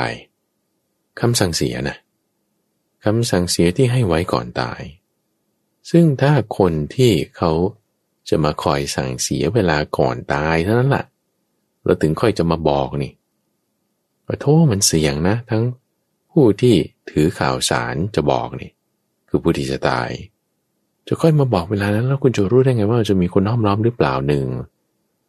[1.19, 1.97] คำสั่งเสียนะ
[3.05, 4.81] คำสั่งเสียที่ให้ไว้ก่อนตาย
[5.91, 7.51] ซึ่งถ้าคนที่เขา
[8.29, 11.05] จะมาคอยสั่งเสียเวลาก่อนตายเท่านั้นแหละ
[11.83, 13.11] เราถึงค่อยจะมาบอกนี่
[14.25, 15.63] ขอโทษมันเสี่ยงนะ ทั้ง
[16.31, 16.75] ผู้ที่
[17.09, 18.71] ถือข่าวสารจะบอกนี่
[19.29, 20.09] คือผู้ที่จะตาย
[21.07, 24.45] จะค่อยมาบอกเวลานั้นแล้วคุณจะรู้ได้ไงว่าจะมีคนห้อมล้อมหรือเปล่าหนึ่ง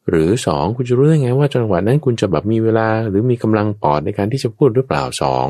[0.08, 5.48] หรือสองคุณจะรู้ได้ไงว่าจังหวะนั้นคุณจะแบบมีเวลาหรือมีกำลังปอดในการที่จะพูดหรือเปล่าสอง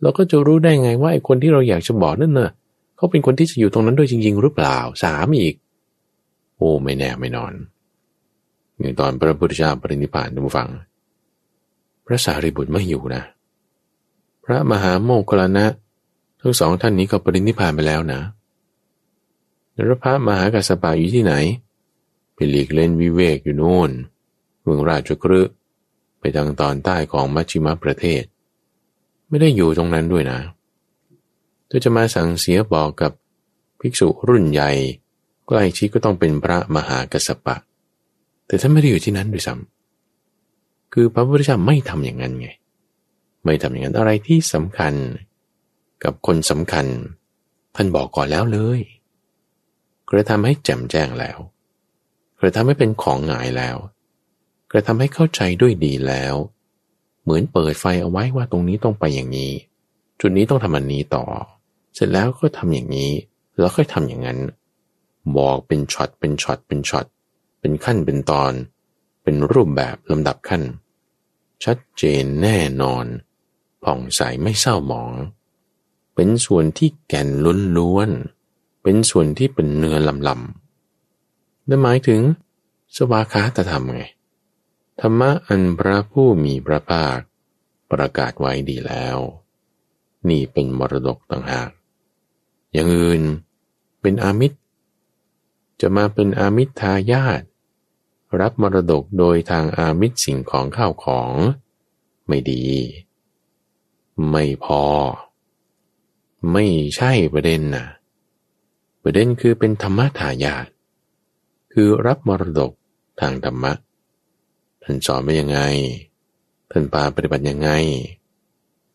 [0.00, 2.50] เราก็จะรู้ได้ไงว่าไอ้คนที่เราอยากจะบอกนั่นเน่ะ
[2.96, 5.54] เขาเป็นคนที่จะอยู่ตรงนั้นด้วยจริง ๆ หรือเปล่าสามอีก
[6.56, 7.52] โอ้ไม่แน่ไม่นอน
[8.78, 10.68] อย่างตอนพระพุทธเจ้าปรินิพพานท่านผู้ฟัง
[12.06, 13.22] พระสารีบุตรไม่อยู่นะ
[14.50, 15.66] ระมหาโมคคลานะ
[16.40, 18.20] ทั้งสองท่านนี้ก็ปรินิพพานไปแล้วนะ
[19.72, 21.34] แล้วพระมหากัสสปะอยู่ที่ไหน
[22.34, 23.90] ไปหลีกเล่นวิเวกอยู่โน่น
[24.62, 25.52] เมืองราชกฤห์
[26.18, 28.22] ไปทางตอนใต้ของมัชชิมประเทศ
[29.28, 30.40] ไม่ได้อยู่ตรงนั้นด้วยนะ
[31.68, 33.12] ถ้าจะมาสั่งเสียบอกกับ
[33.80, 34.70] ภิกษุรุ่นใหญ่
[35.46, 37.56] ใกล้ชิดก็ต้องเป็นพระมหากัสปะ
[38.46, 42.48] แต่ท่านไม่ได้อยู่ที่นั้นด้วยซ้ำคือพระพุทธเจ้าไม่ทำอย่างนั้นไง
[43.44, 44.94] ไม่ทำอย่างนั้นอะไรที่สำคัญ
[46.04, 46.86] กับคนสำคัญ
[47.76, 48.80] ท่านบอกก่อนแล้วเลย
[50.10, 51.38] กระทำให้แจ่มแจ้งแล้ว
[52.40, 53.76] กระทำให้เป็นของหงายแล้ว
[54.70, 56.34] กระทำให้เข้าใจด้วยดีแล้ว
[57.22, 59.52] เหมือนเปิดไฟเอาไว้ว่าตรงนี้ต้องไปอย่างนี้
[60.20, 61.24] จุดนี้ต้องทำอันนี้ต่อ
[61.94, 63.10] เสร็จแล้วก็ทำอย่างนี้
[63.58, 64.38] แล้วค่อยทำอย่างนั้น
[65.36, 67.06] บอกเป็นช็อตเป็นช็อตเป็นช็อต
[67.60, 68.52] เป็นขั้นเป็นตอน
[69.22, 70.62] เป็นรูปแบบลำดับขั้น
[71.64, 73.04] ชัดเจนแน่นอน
[73.84, 75.12] ผ่องใสไม่เศร้าหมอง
[76.14, 78.10] เป็นส่วนที่แก่นล้นล้วน
[78.82, 82.20] เป็นส่วนที่เป็นเนื้อลำลำนั่นหมายถึง
[82.96, 84.02] สวาคาตธรรมไง
[85.00, 87.18] ธรรมะอันพระผู้มีพระภาค
[87.90, 89.18] ประกาศไว้ดีแล้ว
[90.28, 91.70] นี่เป็นมรดกต่างหาก
[92.72, 93.22] อย่างอื่น
[94.00, 94.58] เป็นอามิตร
[95.80, 97.42] จะมาเป็นอามิตรทายาท
[98.40, 101.34] รับมรดกโดยทางอามิตรสิ่งของข้าวของ
[102.26, 102.64] ไม่ดี
[104.30, 104.82] ไม่พอ
[106.52, 107.86] ไม่ใช่ประเด็นนะ
[109.02, 110.66] ประเด็นคือเป็นธรรมะทายาท
[111.72, 112.72] คือรับมรดก
[113.20, 113.72] ทางธรรมะ
[114.82, 115.60] ท่านสอนไปยังไง
[116.70, 117.70] ท่านปาปฏิบัติยังไง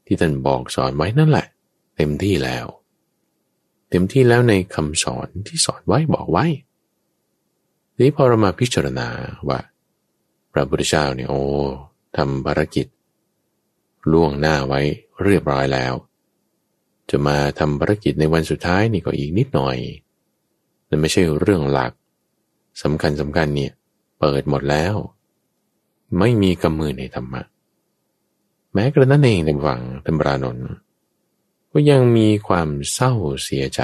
[0.06, 1.48] ที่ท่านบอกสอนไว้นั่นแหละ
[1.96, 2.66] เต็มที่แล้ว
[3.90, 6.46] เต็มที่แล้วในคำสอนที่สอนไว้บอกไว้
[7.94, 9.08] ทีนี้พอเรามาพิจารณา
[9.48, 9.60] ว่า
[10.52, 11.42] พระพุทธเจ้าเนี่ยโอ้
[12.16, 12.88] ทำภารกิจ
[14.12, 14.82] ล่วงหน้าไว้
[15.24, 15.94] เรียบร้อยแล้ว
[17.10, 19.78] จะมาทำภารกิจในวันสุดท้ายนี่ก็อีกนิดหน่อย
[20.90, 21.92] นั่นไม่ใช่เรื่องหลัก
[22.84, 23.72] สำคัญสำคัญเนี่ย
[24.20, 24.96] เปิดหมดแล้ว
[26.20, 27.42] ไม่มีกำมือในธรรมะ
[28.74, 30.70] แม้กระนั้นเองในวังธรรมรานนท์
[31.72, 33.14] ก็ยังมีความเศร้า
[33.44, 33.82] เสียใจ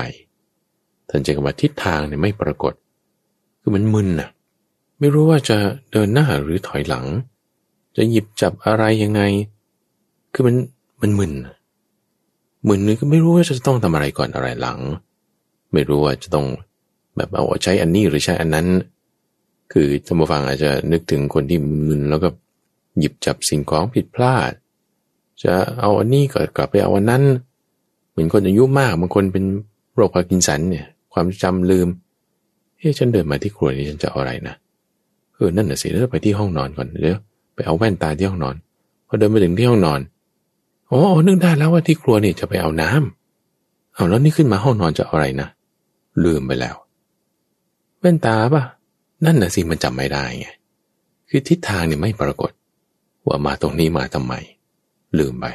[1.09, 2.73] ท่านจะกว่าทิศทางเนี่ยไม่ปรากฏ
[3.61, 4.29] คือมันมึนน่ะ
[4.99, 5.57] ไม่รู้ว่าจะ
[5.91, 7.05] เดินหน้าหรือถอยหลัง
[7.95, 9.21] จะหยิบจับอะไรยังไง
[10.33, 10.55] คือมัน
[11.01, 11.33] มันมึน
[12.67, 14.79] มึนนึกก็ไม่รู้ว่าจะต้องทำอะไรก่อนอะไรหลัง
[15.73, 16.45] ไม่รู้ว่าจะต้อง
[17.17, 18.67] แบบเอาใช้อันนี้หรือใช้อันนั้น
[19.73, 22.29] คือท่านผู้ฟังอาจจะนึกถึงคนที่มึนแล้วก็
[22.99, 24.51] หยิบจับสิ่งของผิดพลาด
[25.43, 27.23] จะเอาอันนี้ก็กลับไปเอาอันนั้น
[28.11, 29.43] เหมือนคนอายุมากบางคนเป็น
[29.93, 31.87] โรคพาร์กินสันเนี่ย ความจำลืม
[32.77, 34.55] เฮ้ยฉันเดินมาที่ครัวนี่ฉันจะเอาอะไรนะ
[35.35, 37.19] เออนั่นน่ะสิแล้วไปที่ห้องนอนก่อนเดี๋ยว
[37.55, 38.55] ไปเอาแว่นตาที่ห้องนอน
[39.07, 39.99] พอเดินไปถึงที่ห้องนอน
[40.91, 45.49] อ๋อนึกได้แล้วว่าที่ครัวเนี่ยจะไปเอาน้ำเอาแล้วนี่ขึ้นมาห้องนอนจะอะไรนะ
[46.23, 46.75] ลืมไปแล้ว
[47.99, 48.63] แว่นตาปะ
[49.25, 50.47] นั่นน่ะสิมันจำไม่ได้ไง
[51.29, 52.51] คือทิศทางเนี่ยไม่ปรากฏ
[53.27, 54.33] ว่ามาตรงนี้มาทำไม
[55.19, 55.45] ลืมไป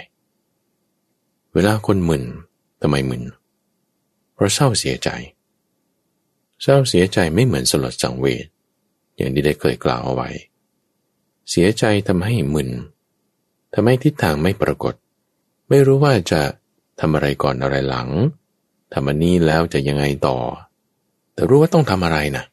[1.52, 2.24] เวลาคนมึน
[2.82, 3.22] ทำไมมึน
[4.34, 5.08] เพราะเศร้าเสียใจ
[6.62, 8.46] เศร้าเสียใจไม่เหมือนสลดสังเวช
[9.16, 10.28] อย่างที่ได้เคยกล่าวเอาไว้
[11.50, 12.70] เสียใจทำให้มึน
[13.74, 14.94] ทำให้ทิศทางไม่ปรากฏ
[15.74, 16.42] ไม่รู้ว่าจะ
[17.00, 18.08] ทำอะไรก่อนอะไรหลัง
[18.92, 20.38] ทำอันนี้แล้วจะยังไงต่อ
[21.34, 22.44] แต่รู้ว่าต้องทำอะไรนะ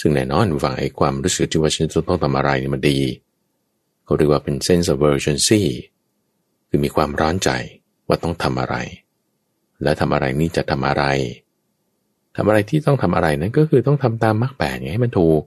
[0.00, 2.98] ซึ่งแน่นอนฟังไอ้ความรู้สึกที่ว่าฉันต้องทำอะไรนี่มันดี
[4.04, 5.62] เขาเรียกว่าเป็น sense of urgency
[6.68, 7.50] คือมีความร้อนใจ
[8.08, 8.76] ว่าต้องทำอะไร
[9.82, 11.04] และทำอะไรนี่จะทำอะไร
[12.36, 15.42] ทำอะไรที่ต้องทำอะไรนั้นก็คือต้องทำตามมรรคแปดให้มันถูก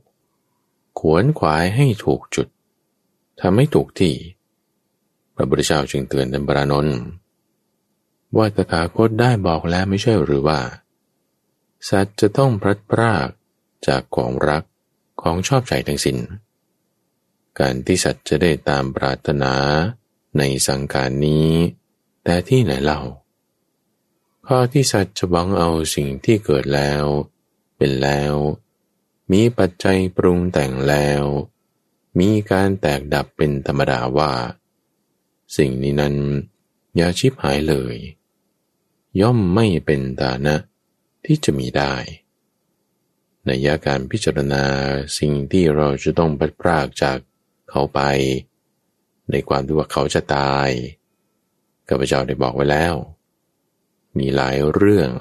[1.00, 2.48] ขวนขวายให้ถูกจุด
[3.41, 4.15] ทำให้ถูกที่
[5.41, 6.99] ระบุตรเจ้าจึงเตือนดันบรานนท์
[8.38, 10.60] ว่าตถาคตได้บอกแล้วไม่ใช่หรือว่า
[11.89, 13.27] สัตว์จะต้องพลัดพราก
[13.88, 14.63] จากของรัก
[15.21, 16.17] ของชอบใจทั้งสิน้น
[17.60, 19.54] การที่สัตว์จะได้ตามปรารถนา
[20.38, 21.51] ในสังการนี้
[22.23, 23.01] แต่ที่ไหนเล่า
[24.47, 27.04] ข้อที่สัตว์จะหวังเอาสิ่งที่เกิดแล้ว
[27.77, 28.34] เป็นแล้ว
[29.32, 31.23] มีปัจจัยปรุงแต่งแล้ว
[32.19, 34.32] มีการแตกดับเป็นธรรมดาว่า
[35.58, 36.16] สิ่งนี้นั้น
[36.96, 37.96] อย่าชิบหายเลย
[39.22, 40.56] ย่อมไม่เป็นฐานะ
[41.26, 41.94] ที่จะมีได้
[43.46, 44.64] ในยาการพิจารณา
[45.20, 47.18] สิ่งที่เราจะต้องปัดพรากจาก
[47.70, 48.00] เขาไป
[49.32, 50.70] ในความที่ว่าเขาจะตาย
[51.88, 52.96] ข้าพเจ้าได้บอกไว้แล้ว
[54.18, 55.12] มีหลายเรื่อง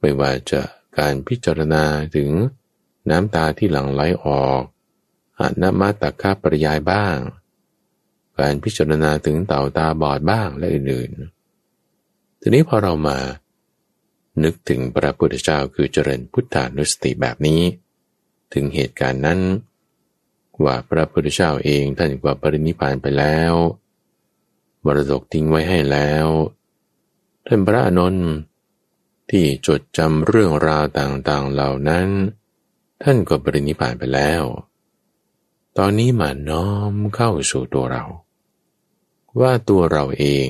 [0.00, 0.62] ไม่ว่าจะ
[0.98, 1.84] การพิจารณา
[2.16, 2.30] ถึง
[3.10, 4.62] น้ำตาที่หลั่งไหลออก
[5.40, 7.16] อนามาตคาปริยายบ้าง
[8.38, 13.18] การพิจารณาถึงเต่าตาบอดบ้างและอื่นๆ ทีนี้พอเรามา
[14.42, 17.62] นึกถึงพระพุทธเจ้าคือเจริญพุทธานุสติแบบนี้
[18.52, 19.40] ถึงเหตุการณ์นั้น
[20.64, 23.54] ว่าพระพุทธเจ้าเองท่านกว่าปรินิพานไปแล้ว
[24.84, 26.26] มรดกทิ้งไว้ให้แล้ว
[27.46, 28.16] ท่านพระอนุน
[29.30, 32.08] ที่จดจำเรื่องราวต่างๆเหล่านั้น
[33.02, 34.42] ท่านก็ปรินิพานไปแล้ว
[35.78, 38.04] ตอนนี้มาน้อมเข้าสู่ตัวเรา
[39.40, 40.48] ว่าตัวเราเอง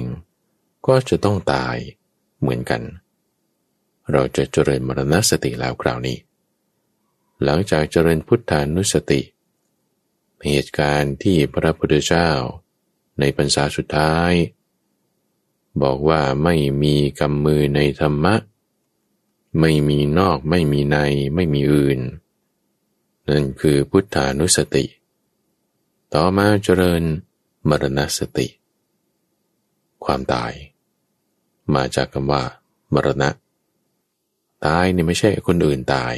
[0.87, 1.77] ก็จะต้องตาย
[2.41, 2.83] เหมือนกัน
[4.13, 6.19] เราจะเจริญมรณสติแล้วคราวนี้
[7.45, 9.21] หลังจากเจริญพุทธานุสติ
[10.47, 12.31] เหตุการณ์ที่พระพุทธเจ้า
[13.19, 14.33] ในพรรษาสุดท้าย
[15.83, 18.35] บอกว่าไม่มีกำมือในธรรมะ
[19.61, 20.97] ไม่มีนอกไม่มีใน
[21.35, 22.01] ไม่มีอื่น
[23.29, 24.85] นั่นคือพุทธานุสติ
[26.15, 27.03] ต่อมาเจริญ
[27.69, 28.49] มรณสติ
[30.05, 30.53] ความตาย
[31.75, 32.43] มาจากคำว่า
[32.95, 33.31] มรณะ
[34.67, 36.15] ตายเนี่ยไม่ใช่คนอื่นตาย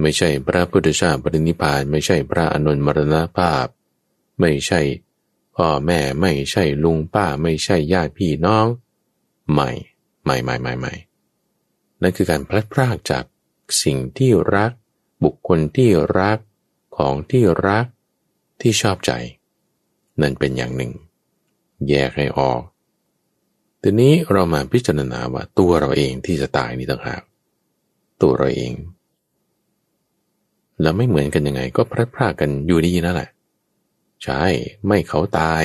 [0.00, 3.66] ไม่ใช่พระพุทธเจ้าปรินิพาน ไม่ใช่พระอนุนมรณภาพ
[4.40, 4.80] ไม่ใช่
[5.56, 8.66] พ่อแม่ไม่ใช่ลุงป้า ไม่ใช่ญาติพี่น้อง
[9.50, 9.70] ใหม่
[10.22, 10.92] ใหม่ใหม่ใหม่ใหม่
[12.00, 13.24] นั่นคือการพลัดพรากจาก
[13.82, 14.72] สิ่งที่รัก
[15.24, 16.38] บุคคลที่รัก
[16.96, 17.86] ของที่รัก
[18.60, 19.12] ที่ชอบใจ
[20.20, 20.92] นั่นเป็นอย่างหนึ่ง
[21.88, 22.60] แยกให้ออก
[23.82, 27.22] ทีนี้เรามาพิจารณาว่าตัวเราเองที่จะตายนี่ต่างหาก
[28.22, 28.72] ตัวเราเอง
[30.82, 33.30] แล้วไม่เหมือนกันยังไง ก็พลัดพรากกันอยู่ดีนั่นแหละ
[34.24, 34.42] ใช่
[34.86, 35.62] ไม่เขาตาย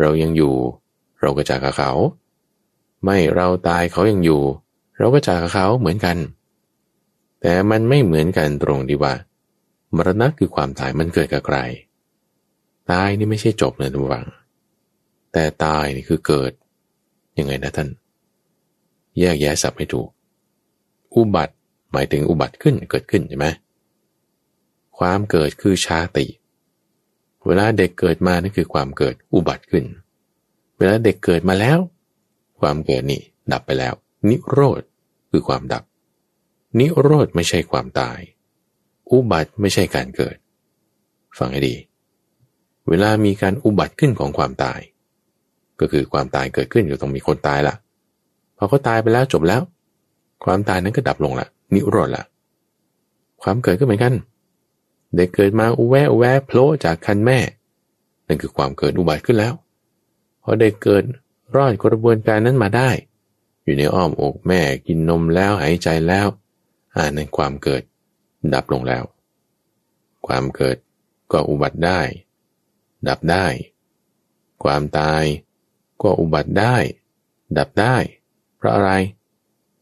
[0.00, 0.54] เรายังอยู่
[1.20, 1.92] เราก็จากกับเขา
[3.04, 4.42] ไม่เราตายเขายังอยู่
[4.98, 6.16] เราก็จากกับเขาเหมือนกัน
[7.40, 9.14] แต่มันไม่เหมือนกันตรงที่ว่า
[9.96, 11.58] มรณะคือความตายมันเกิดกับใคร
[12.90, 14.26] ตายนี่ไม่ใช่จบเลยทุกฝัง
[15.34, 16.52] แต่ตายนี่คือเกิด
[17.38, 17.88] ยังไงนะท่าน
[19.18, 20.08] แยกแยะสับให้ถูก
[21.14, 21.54] อุบัติ
[21.92, 23.46] หมายถึงอุบัติขึ้นเกิดขึ้นใช่ไหม
[24.98, 26.26] ความเกิดคือชาติ
[27.46, 29.84] เวลาเด็กเกิดมานั่นคือความเกิดอุบัติขึ้น
[30.78, 31.78] เวลาเด็กเกิดมาแล้ว
[32.60, 33.94] ความเกิดนี่ดับไปแล้ว
[34.28, 34.82] นิโรธ
[35.30, 35.82] คือความดับ
[36.78, 38.18] นิโรธไม่ใช่ความตาย
[39.10, 40.36] อุบัติไม่ใช่การเกิด
[41.38, 41.76] ฟังให้ดี
[42.88, 44.80] เวลามีการอุบัติขึ้นของความตาย
[45.80, 47.74] ก็คือความตายเกิดขึ้นอยู่ต้องมีคนตายละ
[48.56, 49.62] พอเขาตายไปแล้วจบแล้ว
[50.44, 52.24] ความตายนั้นก็ดับลงละนิโรธละ
[53.42, 54.14] ความเกิดก็เหมือนกัน
[55.16, 57.38] เด็กเกิดมาอุแวอุแวโผล่จากคันแม่
[58.26, 59.54] นั่นคือความเกิดอุบัติขึ้นแล้ว
[60.42, 61.04] พอเด็กเกิด
[61.56, 62.90] รอดกระบวนการนั้นมาได้
[63.64, 66.26] อยู่ในอ้อมอกแม่กินนมแล้วหายใจแล้ว
[66.94, 67.82] อ่านั้นความเกิด
[68.54, 69.04] ดับลงแล้ว
[70.26, 70.76] ความเกิด
[71.32, 72.00] ก็อุบัติได้
[73.08, 73.46] ดับได้
[74.64, 75.22] ความตาย
[76.04, 76.76] ก็อุบัติได้
[77.58, 77.96] ดับได้
[78.56, 78.90] เพราะอะไร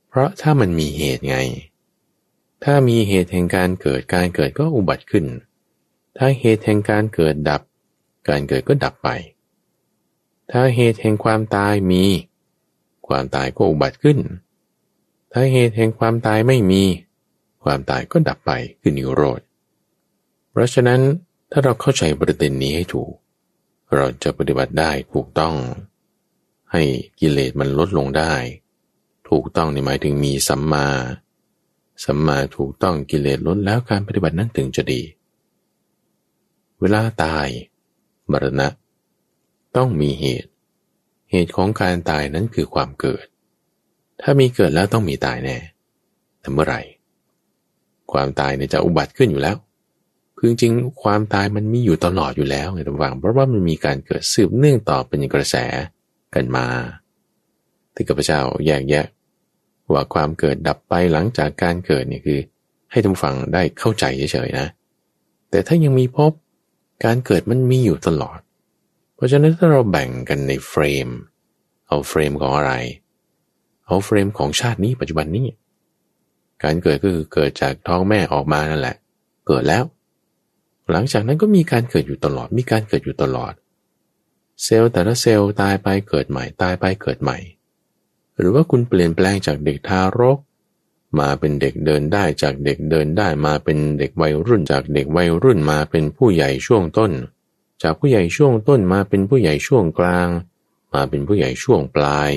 [0.09, 1.37] เพราะถ้ามันมีเหตุไง
[2.65, 5.27] ถ้ามีเหตุแห่งการเกิดการเกิดก็อุบัติขึ้น
[6.17, 7.63] ถ้าเหตุแห่งการเกิดดับ
[8.29, 9.09] การเกิดก็ดับไป
[10.51, 12.05] ถ้าเหตุแห่งความตายมี
[13.07, 14.19] ความตายก็อุบัติขึ้น
[15.33, 16.83] ถ้าเหตุแห่งความตายไม่มี
[17.65, 19.41] ความตายก็ดับไปคือนิโรธ
[20.51, 21.01] เพราะฉะนั้น
[21.51, 23.13] ถ้าเราเข้าใจประเด็นนี้ให้ถูก
[23.95, 25.55] เราจะปฏิบัติได้ถูกต้อง
[26.73, 26.83] ให้
[27.21, 28.35] กิเลสมันลดลงได้
[29.29, 30.87] ถูกต้องในหมายถึงมีสัมมา
[32.05, 35.03] สัมมาถูกต้องกิเลสลดแล้วการปฏิบัตินั้นถึงจะดี
[36.81, 37.49] เวลาตาย
[38.31, 38.69] มรณะ
[39.77, 40.51] ต้องมีเหตุ
[41.31, 43.25] เหตุของการตายนั้นคือความเกิด
[44.21, 45.57] ถ้ามีเกิดแล้วต้องมีตายแน่
[46.41, 46.81] แต่เมื่อไหร่
[48.13, 49.57] ความตายเนี่ยจะอุบัติขึ้นอยู่แล้ว
[50.37, 55.57] คือจริงความตายมันมีอยู่ตลอดอยู่แล้วไงระหว่างเพราะว่ามันมีการเกิดสืบเนื่องต่อเป็นกระแส
[56.35, 56.67] กันมา
[57.95, 59.07] ที่ข้าพเจ้าแยกแยะ
[59.93, 62.41] ว่าความเกิดดับไปหลังจากการเกิดนี่คือ
[62.91, 64.67] ให้ทุกฝังได้เข้าใจเฉยๆนะ
[65.51, 66.33] แต่ถ้ายังมีพบ
[67.05, 68.39] การเกิดมันมีอยู่ตลอด
[69.15, 71.09] เพราะฉะนั้นถ้าเราแบ่งกันในเฟรม
[71.89, 72.73] เอาเฟรมของอะไร
[73.87, 75.47] เอาเฟรมของชาตินี้ปัจจุบันนี้
[76.63, 78.97] การเกิดก็คือเกิดจากท้องแม่ออกมานั่นแหละ
[79.47, 79.85] เกิดแล้ว
[80.91, 83.53] หลังจากนั้นก็มีการเกิดอยู่ตลอด มีการเกิดอยู่ตลอด
[84.65, 87.39] เซลล์แต่ละเซลล์ตายไปเกิดใหม่ ตายไปเกิดใหม่
[88.39, 90.39] หรือว่าคุณเปลี่ยนแปลงจากเด็กทารก
[91.19, 97.13] มาเป็นเด็กเดินได้จากเด็กเดินได้มาเป็นเด็กวัยรุ่นจากเด็กวัยรุ่นมาเป็นผู้ใหญ่ช่วงต้น
[97.83, 100.29] จากผู้ใหญ่ช่วงต้นมาเป็นผู้ใหญ่ช่วงกลาง
[100.95, 102.31] มาเป็นผู้ใหญ่ช่วงปลาย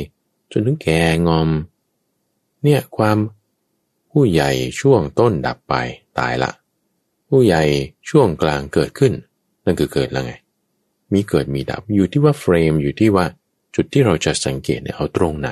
[0.52, 1.50] จนถึงแก่งอม
[2.64, 3.18] เนี่ยความ
[4.12, 5.74] ผู้ใหญ่ช่วงต้นดับไป
[6.20, 6.52] ตายละ
[7.30, 7.64] ผู้ใหญ่
[8.10, 9.14] ช่วงกลางเกิดขึ้น
[9.66, 10.34] นั่นคือเกิดแล้วไง
[11.14, 13.26] มีเกิดมีดับอยู่ที่ว่า frame อยู่ที่ว่า
[13.76, 15.50] จุดที่เราจะสังเกตเนี่ยเอาตรงไหน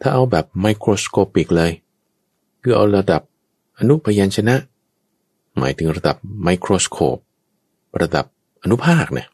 [0.00, 1.72] ถ้าเอาแบบ microscopic เลย
[2.62, 3.22] คือเอาระดับ
[3.78, 4.56] อนุพยัญชนะ
[5.58, 8.26] หมายถึงระดับ microscope ระดับ
[8.62, 9.28] อนุภาคเนี่ย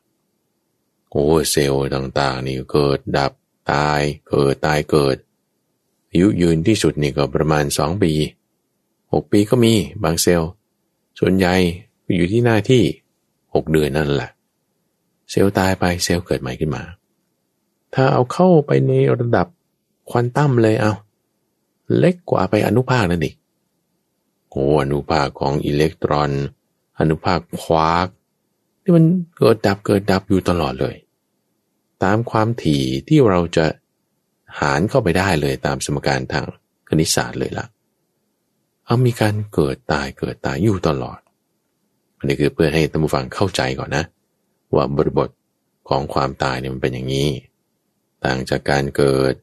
[1.10, 3.32] โอ้เซลล์ต่างๆ นี่เกิดดับ
[3.72, 5.16] ตายเกิดตายเกิด
[6.10, 8.12] อายุยืนที่สุดนี่ก็ประมาณสองปี
[9.12, 9.72] หกปีก็มี
[10.04, 10.50] บางเซลล์
[11.18, 11.54] ส่วนใหญ่
[12.16, 12.82] อยู่ที่หน้าที่
[13.54, 14.30] หกเดือนนั่นแหละ
[15.30, 16.82] เซลล์ตายไปเซลล์เกิดใหม่ขึ้นมา
[17.94, 19.46] ถ้าเอาเข้าไปในระดับ
[20.10, 20.92] ควอนตัมเลยเอา
[21.98, 23.36] เล็กกว่าไปอนุภาคนั่นอีก
[24.50, 26.30] โอ้อนุภาคของอิเล็กตรอน
[26.98, 28.08] อนุภาคควาร์ก
[28.82, 29.04] ที่มัน
[29.38, 30.96] เกิดดับเกิดดับอยู่ตลอดเลย
[32.04, 33.66] ตามความถี่ที่เราจะ
[34.58, 36.44] หารเข้าไปได้เลยตามสมการทาง
[36.88, 37.66] คณิตศาสตร์เลยละ่ะ
[38.84, 41.18] เอามีการเกิดตายเกิดตายอยู่ตลอด
[42.18, 44.04] อันนี้คือเพื่อให้ท่านผู้ฟังเข้าใจก่อนนะ
[44.74, 45.28] ว่าบริบท
[45.88, 47.30] ของความตายเนี่ยมันเป็นอย่างนี้
[48.24, 49.34] ต่างจากการเกิด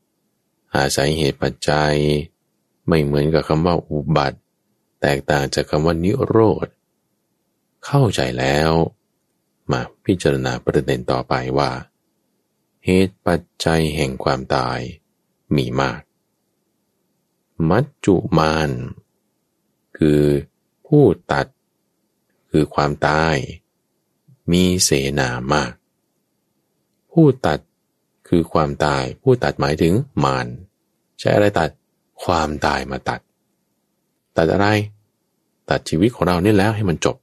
[0.76, 1.96] อาศัยเหตุปัจจัย
[2.88, 4.40] ไม่เหมือนกับคำว่าอุบัติ
[5.02, 6.68] แตกต่างจากคำว่านิโรธ
[7.86, 8.72] เข้าใจแล้ว
[9.72, 11.72] มาพิจารณาประเด็นต่อไปว่า
[12.86, 14.80] เหตุปัจจัยแห่งความตาย
[15.56, 16.02] มีมาก
[17.70, 18.72] มัจจุมาน
[19.98, 20.22] คือ
[20.88, 21.48] ผู้ตัด
[22.52, 23.36] คือความตาย
[24.52, 25.72] มีเสนามาก
[27.12, 27.60] ผู้ตัด
[28.28, 30.48] คือความตาย ผู้ตัดหมายถึงมาร
[31.20, 31.70] ใช้อะไรตัด
[32.24, 33.20] ความตายมาตัด
[34.38, 34.68] ตัดอะไร
[35.70, 37.18] ตัดชีวิตของเราเนี่ยแล้วให้มันจบ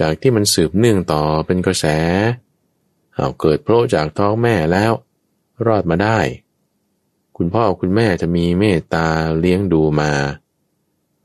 [0.00, 1.86] จากที่มันสืบเนื่องต่อเป็นกระแส
[3.14, 4.92] เอาเกิดโผล่จากท้องแม่แล้ว
[5.66, 6.18] รอดมาได้
[7.36, 9.06] คุณพ่อคุณแม่จะมีเมตตา
[9.38, 10.12] เลี้ยงดูมา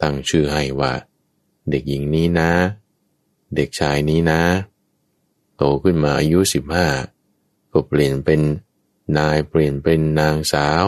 [0.01, 0.93] ตั้งชื่อให้ว่า
[1.69, 2.51] เด็กหญิงนี้นะ
[3.55, 4.41] เด็กชายนี้นะ
[5.57, 6.87] โตขึ้นมาอายุสิบห้า
[7.71, 8.39] ก็เปลี่ยนเป็น
[9.17, 10.85] นายเปลี่ยนเป็นนางสาว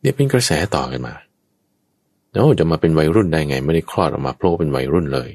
[0.00, 1.14] เนี่ยเป็นกระแสต่อกันมา
[2.32, 5.30] แล้วจะมาเป็นวัยรุ่นได้ไง ไม่ได้คลอดออกมาโผล่เป็นวัยรุ่นเลย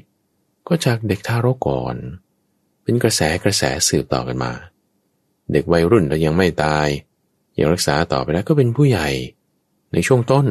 [0.68, 1.96] ก็จากเด็กทารกก่อน
[2.82, 4.52] เป็นกระแสกระแสสืบต่อกันมา
[5.52, 6.86] เด็กวัยรุ่นแล้วยังไม่ตาย
[7.58, 9.08] ยังรักษาต่อไปแล้วก็เป็นผู้ใหญ่
[9.92, 10.46] ในช่วงต้น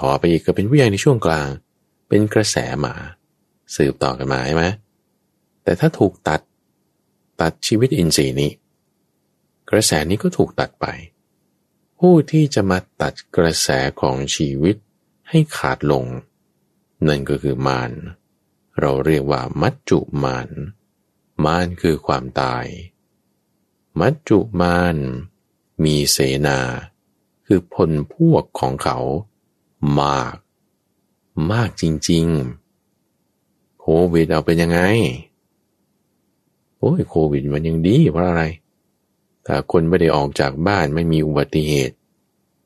[0.00, 1.48] ต่อไปอีกก็เป็นผู้ใหญ่ในช่วงกลาง
[2.08, 2.94] เป็นกระแสมา
[3.76, 4.64] สืบต่อกันมาใช่ไหม
[5.64, 6.40] แต่ถ้าถูกตัด
[7.40, 8.52] ตัดชีวิตอินทรีย์นี้
[9.70, 10.86] กระแสนี้ก็ถูกตัดไป
[11.98, 13.68] ผู้ที่จะมาตัดกระแส
[14.00, 14.76] ของชีวิต
[15.28, 16.04] ให้ขาดลง
[17.06, 17.92] นั่นก็คือมาร
[18.80, 20.48] เราเรียกว่ามัจจุมาร
[21.44, 22.66] มารคือความตาย
[24.00, 24.96] มัจจุมาร
[25.84, 26.58] มีเสนา
[27.46, 28.98] คือพลพวกของเขา
[30.00, 30.36] มาก
[31.50, 34.80] มากจริงๆโควิดเอาเป็นยังไง
[36.80, 38.44] โอ้ยโควิดมันยังดีเพราะอะไร
[39.46, 41.94] ถ้าคนไม่ได้ออกจากบ้านไม่มีอุบัติเหตุ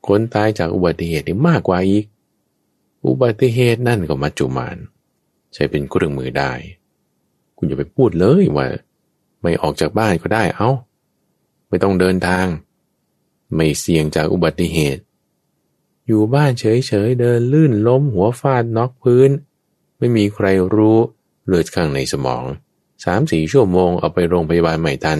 [0.07, 2.05] คนตายจากอุบัติเหตุนี่มากกว่าอีก
[3.05, 4.77] อุบัติเหตุนั่นก็มัจจุมาน
[5.53, 6.53] ใช้เป็นเครื่องมือได้
[7.57, 8.67] คุณอย่าไปพูดเลยว่า
[9.41, 10.71] ไม่ออกจากบ้านก็ได้เอา้า
[11.69, 12.45] ไม่ต้องเดินทาง
[13.55, 15.01] ไม่เสี่ยงจากอุบัติเหตุ
[16.07, 16.65] อยู่บ้านเฉ
[17.07, 19.29] ยๆเดินลื่นล้มหัวฟาดน็อกพื้น
[19.97, 20.45] ไม่มีใคร
[20.75, 20.97] รู้
[21.45, 22.45] เลือดข้างในสมอง
[23.03, 25.19] สามสี่ชั่วโมงเอาไปโรงพยาบาลใหม่ทัน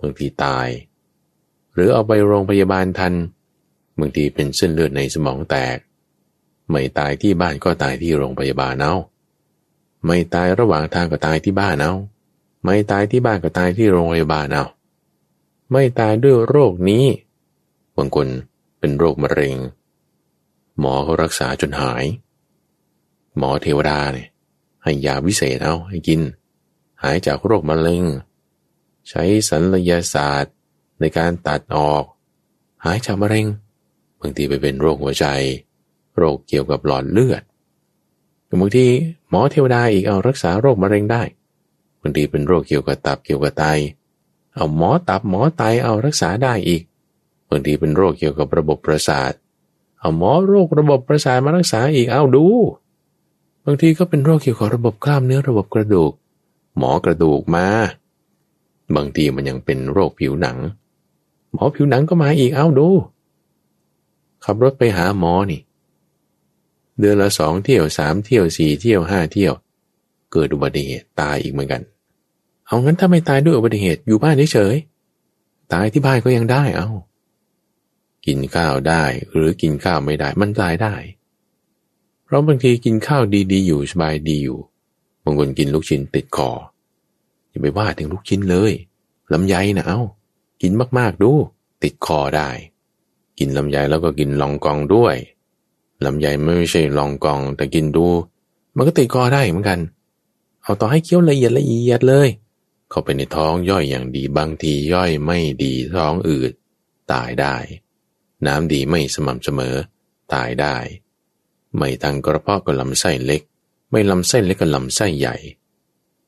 [0.00, 0.68] บางทีตาย
[1.74, 3.14] หรือเอาไปโรงพยาบาลทัน
[3.98, 5.76] บางทีเป็นเส้นเลือดในสมองแตก
[6.70, 8.94] ไม่ตายที่บ้านก็ตายที่โรงพยาบาลเอา
[10.06, 11.94] ไม่ตายระหว่างทางก็ตายที่บ้านเอา
[12.64, 14.64] ไม่ตายที่บ้านก็ตายที่โรงพยาบาลเอา
[15.72, 17.04] ไม่ตายด้วยโรคนี้
[17.96, 18.28] บางคน
[18.78, 19.56] เป็นโรคมะเร็ง
[20.78, 22.04] หมอเขารักษาจนหาย
[23.36, 24.28] หมอเทวดาเนี่ย
[24.82, 26.20] ให้ยาวิเศษเอาให้กิน
[27.02, 28.04] หายจากโรคมะเร็ง
[29.08, 30.54] ใช้สัญญาศาสตร์
[31.00, 32.04] ในการตัดออก
[32.84, 33.46] หายจากมะเร็ง
[34.20, 35.26] บางทีไปเป็นโรคหัวใจ
[36.16, 37.42] โรคเกี่ยวกับหลอดเลือด
[38.60, 38.86] บางที
[39.28, 41.22] หมอเทวดาอีกเอารักษาโรคมะเร็งได้
[42.00, 43.64] บางทีเป็นโรคเกี่ยวกับตับเกี่ยวกับไต
[44.54, 46.82] เอาหมอตับหมอไตเอารักษาได้อีก
[47.48, 49.32] บางทีเป็นโรคเกี่ยวกับระบบประสาท
[49.98, 52.46] เอาหมอโรคระบบประสาทมารักษาอีกเอาดู
[53.64, 56.12] บางทีก็เป็นโรคเกี่ยวกับระบบกล้ามเนื้อระบบกระดูก
[56.78, 57.66] หมอกระดูกมา
[58.96, 60.58] บางทีมันยังเป็นโรคผิวหนัง
[61.52, 62.88] หมอผิวหนังก็มาอีกเอ้าดู
[64.44, 65.60] ขับรถไปหาหมอนี่
[66.98, 69.54] เดือนละสองเที่ยวสามเที่ยวสี่เที่ยวห้าเที่ยว
[70.32, 71.82] เกิดอุบัติเหตุตายอีกเหมือนกัน
[72.66, 76.88] เอางั้นถ้าไม่ตายด้วยอุบัติเหตุอยู่บ้านเฉยๆตายที่บ้านก็ยังได้เอ้า
[78.26, 80.94] กินข้าวได้หรือกินข้าวไม่ได้มันตายได้
[82.24, 84.58] เพราะบางทีกินข้าวดีๆ อยู่สบายดีอยู่
[85.24, 86.50] บางคนกินลูกชิ้นติดคอ
[87.50, 88.72] อย่าไปว่าถึงลูกชิ้นเลย
[89.32, 90.00] ลำไยนะเอา้า
[90.62, 91.32] กินมากๆดู
[91.82, 92.50] ติดคอได้
[93.38, 95.16] กินลำไยแล้วก็กินลองกองด้วย
[96.04, 98.06] ลำไยไม่ใช่ลองกอง แต่กินดู
[98.76, 99.80] มันก็ติดคอได้เหมือนกัน
[100.62, 102.28] เอาต่อให้เคี้ยวละเอียดละเอียดเลย
[102.90, 106.52] เข้าไปในท้องย่อยอย่างดีบางทีย่อยไม่ดีท้องอืด
[107.12, 107.56] ตายได้
[108.46, 109.76] น้ำดีไม่สม่ำเสมอ
[110.32, 110.76] ตายได้
[111.76, 113.42] ไม่ทางกระเพาะก็ลำไส้เล็ก
[113.90, 115.36] ไม่ลำไส้เล็กก็ลำไส้ใหญ่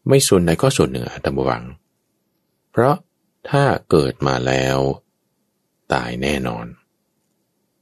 [0.09, 1.65] ไม่ส่วนใดก็ส่วนหนึ่งอะตมวัง
[2.71, 2.97] เพราะ
[3.51, 4.79] ถ้าเกิดมาแล้ว
[5.93, 6.67] ตายแน่นอน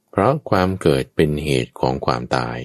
[0.09, 2.59] เพราะความเกิดเป็นเหตุของความตาย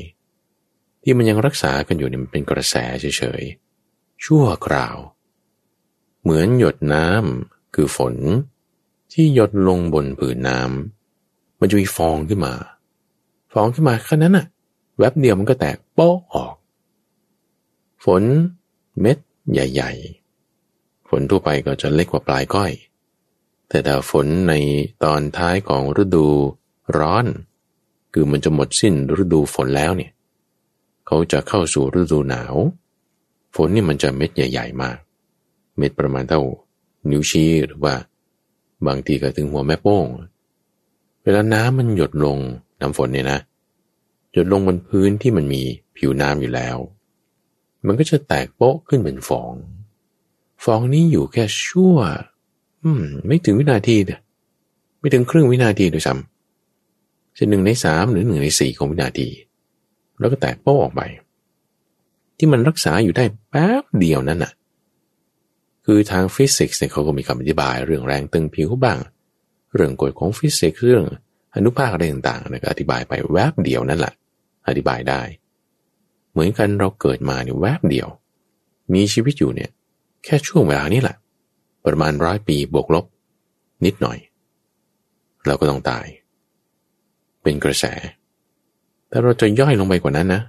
[1.03, 4.97] ที่มันยังรักษากันอยู่นี่มันเป็นกระแสเฉยๆ ชั่วคราว
[6.23, 8.15] เหมือนหยดน้ำคือฝน
[9.13, 12.55] ที่หยดลงบนผืนน้ำมันจะมีฟองขึ้นมา
[13.53, 14.47] ฟองขึ้นมาแค่นั้นน่ะ
[14.99, 16.55] แวบเดียวมันก็แตกโป๊ะออก
[18.11, 18.25] ฝน
[19.01, 19.19] เม็ด
[19.53, 19.93] ใหญ่
[20.51, 22.73] ๆ ฝนทั่วไปก็จะเล็กกว่าปลายก้อย
[23.69, 24.55] แต่ถ้าฝนใน
[25.05, 26.27] ตอนท้ายของฤดู
[26.99, 27.27] ร้อน
[28.13, 30.13] คือมันจะหมดสิ้นฤดูฝนแล้วเนี่ย
[31.07, 32.55] เขาจะเข้าสู่ฤดูหนาว
[33.55, 34.99] ฝนนี่มันจะเม็ดใหญ่ ๆ มาก
[35.77, 36.41] เม็ดประมาณเท่า
[37.11, 37.95] นิ้วชี้หรือว่า
[38.87, 40.07] บางทีก็ถึงหัวแม่โป้ง
[41.23, 42.39] เวลาน้ำมันหยดลง
[42.81, 43.39] น้ำฝนเนี่ยนะ
[44.33, 45.63] หยดลงบนพื้นที่มันมี
[45.97, 46.79] ผิวน้ำอยู่แล้ว
[47.87, 49.53] มันก็จะแตกโป๊ะขึ้นเป็นฟอง
[50.65, 51.97] ฟองนี้อยู่แค่ชั่ว
[52.85, 54.19] อืม ไม่ถึงวินาทีเดีย
[54.99, 59.29] ไม่ถึงครึ่งวินาทีด้วยซ้ำเช่นหนึ่งในสามหรือหนึ่งในสี่ของวินาที
[60.19, 61.03] แล้วก็แตกโป้ออกไป
[62.39, 64.53] ที่มันรักษาอยู่ได้แป๊บเดียวนั้นน่ะ
[65.87, 68.99] คือทางฟิสิกส์เนี่ยเขาก็มีคำอธิบายเรื่องแรงตึงผิวบ้าง
[69.75, 71.05] เรื่องกฎของฟิสิกส์เรื่อง
[71.55, 74.15] อนุภาคอะไรต่างๆนะก็อธิบายไปแวบเดียวนั่นแหละ
[74.69, 75.21] อธิบายได้
[76.37, 78.09] เหมือนกันเราเกิดมาเนี่ยแวบเดียว
[78.95, 79.71] มีชีวิตอยู่เนี่ย
[80.25, 81.17] แค่ช่วงเวลานี้แหละ
[81.87, 83.05] ประมาณร้อยปีบวกลบ
[83.85, 84.19] นิดหน่อย
[85.47, 86.07] เราก็ต้องตาย
[87.43, 87.85] เป็นกระแส
[89.09, 90.43] แต่เราจะย่อยลงไปกว่านั้นนะ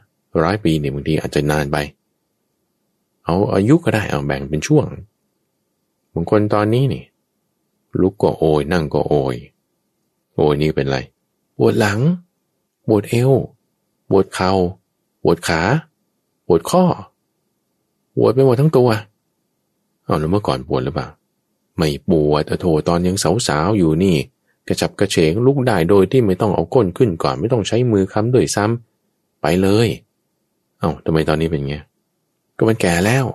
[0.44, 1.78] ร้อยปีเนี่ยบางทีอาจจะนานไป
[3.26, 4.86] เอาอายุก็ได้เอาแบ่งเป็นช่วง
[6.14, 7.04] บางคนตอนนี้นี่
[8.02, 9.36] ลุกก็โอยนั่งก็โอย
[10.36, 10.98] โอยนี่เป็นไร
[11.58, 12.00] ปวดหลัง
[12.88, 13.32] ปวดเอว
[14.10, 14.52] ปวดเขา่า
[15.24, 15.62] ปวดขา
[16.48, 16.84] ปวดข้อ
[18.16, 18.90] ปวดไปหมดทั้งตัว
[20.04, 21.08] เอาแล้วเมื่อก่อนปวดหรือเปล่า
[21.78, 24.16] ไม่ปวดโถตอนยังสาวๆอยู่นี่
[24.68, 29.88] กระจับกระเฉงลุกได้โดยที่ไม่ต้องเอาก้นขึ้นก่อนไม่ต้องใช้มือค้ำด้วยซ้ำไปเลย
[30.80, 31.76] เอา้าทำไมตอนนี้เป็นไง
[32.58, 33.26] ก็มันแก่แล้ว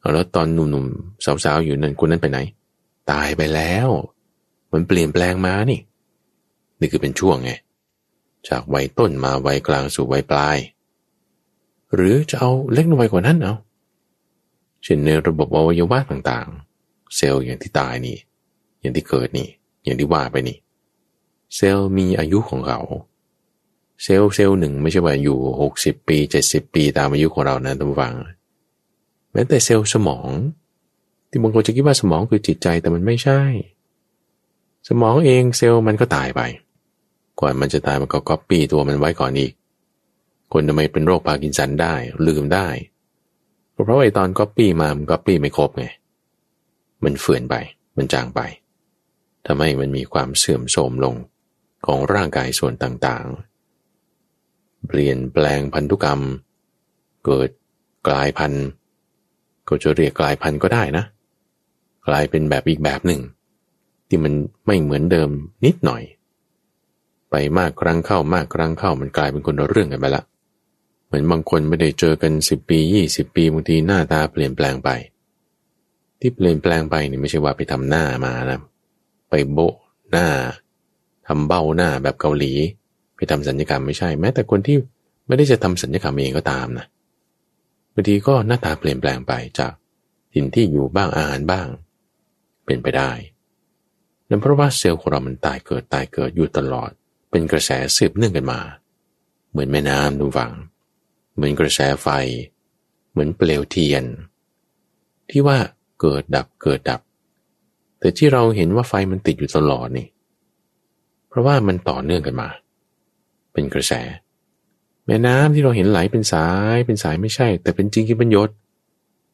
[0.00, 2.38] เอาแล้วตอนหนุ่มๆสาวๆอยู่นั่นคนนั้นไปไหน
[3.10, 3.88] ตายไปแล้ว
[4.72, 5.80] มันเปลี่ยนแปลงมานี่
[6.80, 7.50] นี่คือเป็นช่วงไง
[8.48, 10.58] จากวัยต้นมาวัยกลางสู่วัยปลาย
[11.94, 13.54] หรือจะเอาเล็กลงไปกว่านั้นเอา
[14.82, 18.16] เช่นในระบบอวัยวะต่างๆ เซลล์อย่างที่ตายนี่
[18.80, 19.48] อย่างที่เกิดนี่
[19.84, 20.58] อย่างที่ว่าไปนี่
[21.56, 22.80] เซลล์มีอายุของเขา
[24.02, 28.14] เซลล์เซลล์หนึ่งไม่ใช่ว่าอยู่หกสิบปีเจ็ดสิบปีตามอายุของเรานะท่านฟัง
[29.32, 30.28] แม้แต่เซลล์สมอง
[31.30, 33.40] ที่บางคนจะคิดว่าสมองคือจิตใจแต่มันไม่ใช่
[34.88, 36.40] สมองเองเซลล์มันก็ตายไป
[37.40, 39.52] ก่อนมันจะตายมันก็ก๊อปปี้ตัวมันไว้ก่อนอีก
[40.52, 41.94] คนทำไมเป็นโรคพาร์กินสันได้
[42.26, 42.68] ลืมได้
[43.72, 45.86] เพราะไอ้ตอนก๊อปปี้มามันก๊อปปี้ไม่ครบไง
[47.04, 47.54] มันเฟือนไป
[47.96, 48.40] มันจางไป
[49.46, 51.14] ทำให้มันมีความเสื่อมโทรมลง
[51.86, 56.20] ของร่างกายส่วนต่างๆ เปลี่ยนแปลงพันธุกรรม
[57.24, 57.48] เกิด
[58.08, 58.66] กลายพันธุ์
[59.68, 61.04] ก็จะเรียกกลายพันธุ์ก็ได้นะ
[62.08, 63.20] กลายเป็นแบบอีกแบบหนึ่ง
[64.08, 64.32] ที่มัน
[64.66, 65.30] ไม่เหมือนเดิม
[65.64, 66.02] นิดหน่อย
[67.30, 70.22] ไปมากครั้งเข้ามากครั้งเข้ามันกลายเป็นคนเรื่องกันไปละ
[71.06, 74.90] เหมือนบางคนไม่ได้เจอกันสิบปียี่สิบปีบางทีหน้าตาเปลี่ยนแปลงไป
[76.20, 78.60] ที่เปลี่ยนแปลงไปนี่ไม่ใช่ว่าไปทำหน้ามานะ
[79.30, 79.58] ไปโบ
[80.12, 80.26] หน้า
[81.26, 82.52] ทำเบ้าหน้าแบบเกาหลี
[83.16, 84.76] ไปทำสัญญกรรมไม่ใช่ แม้แต่คนที่
[85.26, 86.86] ไม่ได้จะทำสัญญกรรมเองก็ตามนะ
[87.94, 89.72] บางทีก็หน้าตาเปลี่ยนแปลงไปจาก
[90.32, 91.66] ถิ่นที่อยู่บ้างอาหารบ้าง
[92.66, 93.10] เป็นไปได้
[94.28, 96.90] นั่นเพราะว่าเซลล์ของเรามันตายเกิดตายเกิดอยู่ตลอด
[97.36, 98.60] เป็นกระแสสืบเนื่องกันมา
[99.50, 100.52] เหมือนแม่น้ำดูฝัง
[101.34, 102.08] เหมือนกระแสไฟ
[103.10, 104.04] เหมือนเปลวเทียน
[105.30, 105.58] ที่ว่า
[106.00, 107.00] เกิดดับเกิดดับ
[107.98, 110.06] แต่ที่เราเห็นว่าไฟมันติดอยู่ตลอดนี่
[111.28, 112.48] เพราะว่ามันต่อเนื่องกันมา
[113.52, 113.92] เป็นกระแส
[115.06, 118.50] แม่น้ำที่เราเห็นไหลเป็นสายเป็นสายไม่ใช่ แต่เป็นจริงคือเป็นยศ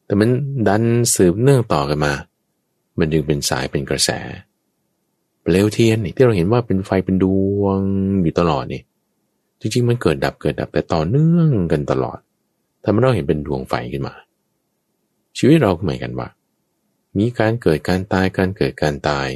[0.05, 0.29] แต่มัน
[0.67, 0.83] ดัน
[1.15, 2.13] สืบเนื่องต่อกันมา
[2.97, 4.11] มันจึงเป็นสายเป็นกระแส
[5.43, 7.25] เปลวเทียนนี่ที่เราเห็นว่าเป็นไฟเป็นด
[7.59, 7.79] วง
[8.21, 8.81] อยู่ตลอดนี่
[9.59, 12.19] จริงๆมันเกิดดับเกิดดับแต่ต่อเนื่องกันตลอด
[12.83, 14.15] ทำให้เราเห็นเป็นดวงไฟขึ้นมา
[15.37, 16.29] ชีวิตเราก็เหมือนกันว่า
[17.17, 19.27] มีการเกิดการตายการเกิดการตาย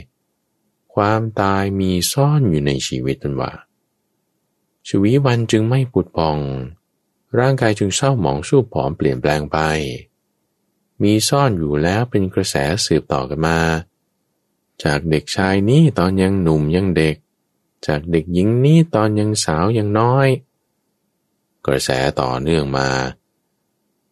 [0.94, 3.52] ความตายมีซ่อนอยู่ในชีวิตตันว่า
[4.88, 6.38] ชีวิตวันจึงไม่ปุดพอง
[7.40, 9.58] ร่างกายจึงเศร้าหมองสู้ผอมเปลี่ยนแปลงไป
[11.04, 12.56] มีซ่อนอยู่แล้วเป็นกระแส
[12.86, 13.58] สืบต่อกันมา
[14.84, 17.16] จากเด็กชายนี้ตอนยังหนุ่มยังเด็ก
[17.88, 20.28] จากเด็กหญิงนี้ตอนยังสาวยังน้อย
[21.66, 21.90] กระแส
[22.22, 22.90] ต่อเนื่องมา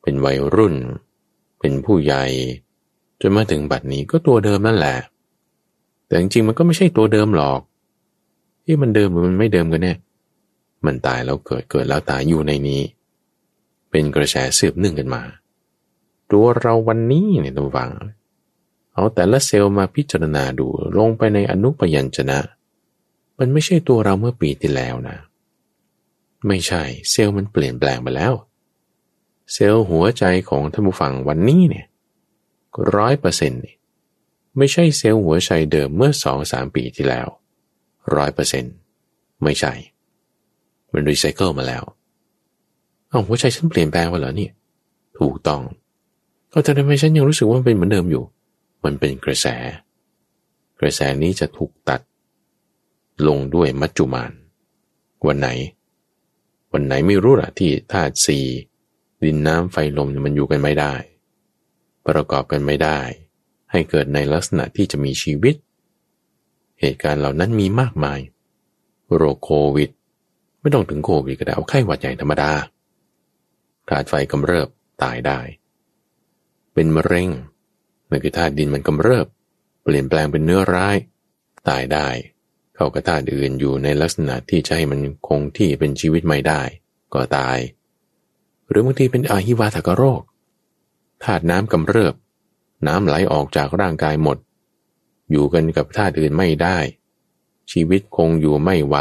[0.01, 0.75] เป็นวัยรุ่น
[1.59, 2.23] เป็นผู้ใหญ่
[3.21, 4.97] จนมาถึงบัดนี้ก็ตัวเดิมนั่นแหละ
[6.07, 7.59] แต่จริงๆมันก็ไม่ใช่ตัวเดิมหรอก
[8.65, 9.97] ที่มันเดิมหรือมันไม่เดิมกันเนี่ย
[10.85, 12.81] มันตายแล้วเกิดเกิดแล้วตายอยู่ในนี้
[13.89, 15.21] เป็นกระแสสืบเนื่องกันมา
[16.31, 17.89] ตัวเราวันนี้เนี่ยต้องฟัง
[18.95, 20.65] เอาแต่ละเซลล์มาพิจารณาดู
[20.97, 22.39] ลงไปในอนุปยัญชนะ
[23.37, 25.17] มันไม่ใช่ตัวเราเมื่อปีที่แล้วนะ
[26.47, 28.33] ไม่ใช่เซลล์มันเปลี่ยนแปลงไปแล้ว
[29.53, 31.85] เซลล์หัวใจของท่านผู้ฟังวันนี้เนี่ย
[32.95, 33.61] ร้อยเปอร์เซ็นต์
[34.57, 37.27] ไม่ใช่เซลล์หัวใจเดิมเมื่อสองสามปีที่แล้ว
[38.15, 38.73] ร้อยเปอร์เซ็นต์
[39.43, 39.73] ไม่ใช่
[40.91, 41.83] มันรีไซเคิลมาแล้ว
[43.09, 44.51] เอาหัวใจฉันเปลี่ยนแปลงไปเหรอเนี่ย
[45.19, 45.61] ถูกต้อง
[46.51, 48.23] ก็แต่ทำไมฉันยังรู้สึกว่าเป็นเหมือนเดิมอยู่
[48.85, 49.47] มันเป็นกระแส
[50.79, 52.01] กระแสนี้จะถูกตัด
[53.27, 54.31] ลงด้วยมัจจุมาน
[55.27, 55.49] วันไหน
[56.73, 58.45] วันไหนไม่รู้ละที่ธาตุสี่
[59.23, 60.93] ดินน้ำไฟลมมันอยู่กันไม่ได้
[62.07, 62.99] ประกอบกันไม่ได้
[63.71, 65.55] ให้เกิดในลักษณะที่จะมีชีวิต
[66.79, 68.19] เหตุการณ์เหล่านั้นมีมากมาย
[69.15, 69.89] โรคโควิด
[70.61, 72.51] ไม่ต้องถึงโควิดก็ได้เอาไข้หวัดใหญ่ธรรมดา
[73.89, 74.67] ธาตุไฟกำเริบ
[75.03, 75.39] ตายได้
[76.73, 77.29] เป็นมะเร็ง
[78.09, 79.27] นั่นคือธาตุดินมันกำเริบ
[79.83, 80.97] เปลี่ยนแปลงเป็นเนื้อร้าย
[81.69, 82.07] ตายได้
[82.75, 86.61] เข้ากระธาตุอื่นอยู่ในลักษณะที่จะให้มันคงที่เป็นชีวิตไม่ได้
[87.13, 87.57] ก็ตาย
[88.69, 90.21] หรือบางทีเป็นอาหิวาทกโรค
[91.23, 92.13] ธาตุน้ำกำเริบ
[92.87, 94.37] น้ำไหลออกจากร่างกายหมด
[95.31, 96.77] อยู่กันกับธาตุอื่นไม่ได้
[97.71, 98.95] ชีวิตคงอยู่ไม่ไหว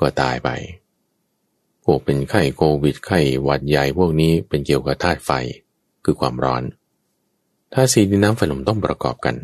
[0.00, 0.50] ก็ตายไป
[1.84, 5.30] พวกเป็นไข้โควิดไข้หวัดใหญ่พวกนี้เป็นเกี่ยวกับธาตุไฟ
[6.04, 6.62] คือความร้อน
[7.74, 9.36] ธาตุสีดินน้ำไฟลมต้องประกอบกัน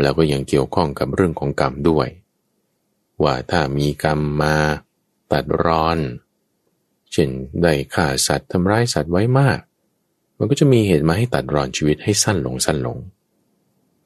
[0.00, 2.08] แล้วก็ยังเกี่ยวข้องกับเรื่องของกรรมด้วย
[3.22, 4.56] ว่าถ้ามีกรรมมา
[5.32, 5.98] ตัดร้อน
[7.12, 7.28] เช่น
[7.62, 9.58] ได้ฆ่าสัตว์ทำร้ายสัตว์ไว้มาก
[10.38, 12.98] มันก็จะมีเหตุมาให้ตัดรอนชีวิตให้สั้นลงสั้นลง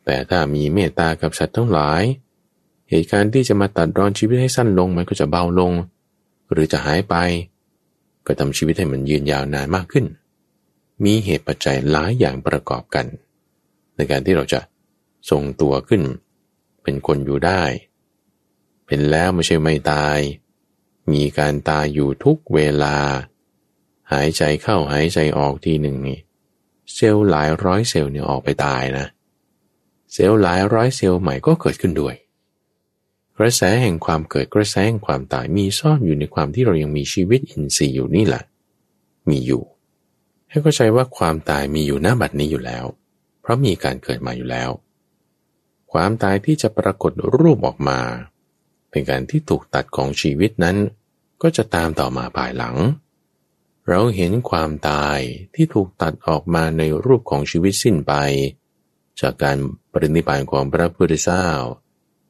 [0.04, 2.02] แต่ถ้ามีเมตตากับสัตว์ทั้งหลาย
[2.90, 5.72] เหตุการณ์ที่จะมาตัดรอนชีวิตให้สั้นลงมันก็จะเบาลง
[6.50, 7.14] หรือจะหายไป
[8.26, 10.04] ก็ทำชีวิตให้มันยืนยาวนานมากขึ้น
[11.05, 13.07] มีเหตุปัจจัยหลายอย่างประกอบกัน
[13.97, 14.61] ในการที่เราจะ
[15.30, 16.03] ทรงตัวขึ้น
[16.82, 17.62] เป็นคนอยู่ได้
[18.86, 20.18] เป็นแล้วไม่ใช่ไม่ตาย
[21.12, 22.97] มีการตายอยู่ทุกเวลา
[24.12, 26.18] หายใจเข้าหายใจออกทีหนึ่งนี่
[26.95, 29.07] เซลล์หลายร้อยเซลล์เนี่ยออกไปตายนะ
[30.12, 32.14] เซลล์หลายร้อยเซลล์ใหม่ก็เกิดขึ้นด้วย
[33.38, 38.42] กระแสแห่งความเกิดกระแสแห่งความตายมีซ่อนอยู่ในความที่เรายังมีชีวิตอินทรีย์อยู่นี่แหละ
[39.28, 39.62] มีอยู่
[40.55, 42.84] ให้เข้าใจว่าความตายมีอยู่หน้าบัดนี้อยู่แล้ว
[43.40, 44.70] เพราะมีการเกิดมาอยู่แล้ว
[45.92, 48.00] ความตายที่จะปรากฏรูปออกมา
[48.90, 50.76] เป็นการที่ถูกตัดของชีวิตนั้น
[51.42, 52.76] ก็จะตามต่อมาภายหลัง
[53.88, 55.18] เราเห็นความตาย
[55.55, 58.12] ที่ถูกตัดออกมาในรูปของชีวิตสิ้นไป
[59.20, 59.57] จากการ
[59.92, 61.46] ปรินิพานของพระพุทธเจ้า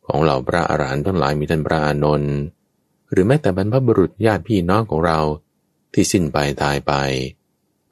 [0.06, 2.34] ของเหล่าพระอรหันต์ทั้งหลายมีท่านพระอานนท์
[3.10, 5.20] หรือแม้แต่บรรพบุรุษญาติพี่น้องของเรา
[5.92, 6.94] ที่สิ้นไปตายไป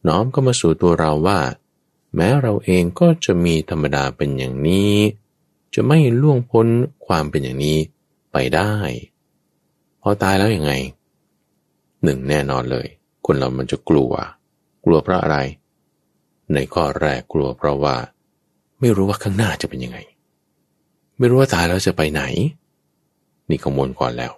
[0.07, 1.39] น้อมก็มาสู่ตัวเราว่า
[2.15, 4.95] แม้เราเองก็จะมีธรรมดาเป็นอย่างนี้
[5.75, 6.67] จะไม่ล่วงพ้น
[7.07, 7.79] ความเป็นอย่างนี้
[8.33, 8.73] ไปได้
[10.03, 10.73] พอตายแล้วยังไง
[12.05, 12.87] หนึ่งแน่นอนเลย
[13.27, 14.13] คนเรามันจะกลัว
[14.85, 15.39] กลัวเพราะอะไร
[16.55, 17.97] ในข้อแรกกลัวเพราะว่า
[18.81, 19.99] ไม่รู้ว่าข้างหน้าจะเป็นยังไง
[21.19, 22.23] ไม่รู้ว่าตายแล้วจะไปไหน
[23.49, 24.33] นี่กังวลก่อนแล้ว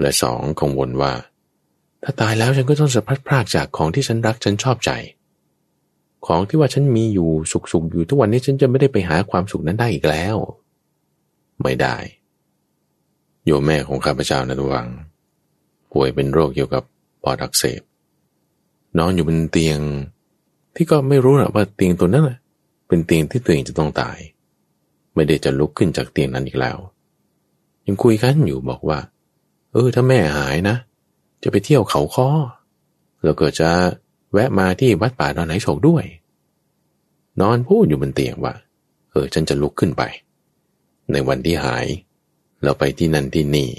[0.00, 1.12] และสองกังวลว่า
[2.02, 4.90] ถ้าตายแล้วฉันก็ต้องสะพัดพรากจากของที่ฉันรักฉันชอบใจ
[6.26, 10.36] ของที่ว่าฉันมีอยู่สุขๆอยู่ทุกวันนี้ฉันจะไม่ได้ไปหาความสุขนั้นได้อีกแล้ว
[11.62, 11.96] ไม่ได้
[13.44, 14.88] โยมแม่ของข้าพเจ้านะทุวัง
[15.92, 16.82] ป่วยเป็นโรคเกี่ยวกับ
[17.22, 17.82] ปอดอักเสบ
[18.98, 19.78] นอนอยู่บนเตียง
[20.74, 22.24] ที่ก็ไม่รู้หรอกว่าเตียงตัวนั้น
[22.88, 24.18] เป็นเตียงที่ตัวเองจะต้องตาย
[25.14, 26.78] ไม่ได้จะลุกขึ้นจากเตียงนั้นอีกแล้ว
[27.86, 28.98] ยังคุยกันอยู่บอกว่า
[29.72, 30.76] เออถ้าแม่หายนะ
[31.48, 32.28] จะไปเที่ยวเขาค้อ
[33.24, 33.70] แล้วก็จะ
[34.32, 36.04] แวะมาที่วัดป่าดอนไหนโศกด้วย
[37.40, 38.54] นอนพูดอยู่บนเตียงว่า
[39.10, 40.02] เออฉันจะลุกขึ้นไป
[41.12, 41.86] ในวันที่หาย
[42.62, 43.70] เราไปที่นั่นที่นี่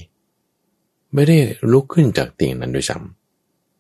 [1.14, 1.38] ไม่ได้
[1.72, 2.98] ลุกขึ้นจากเตียงนั้นด้วยซ้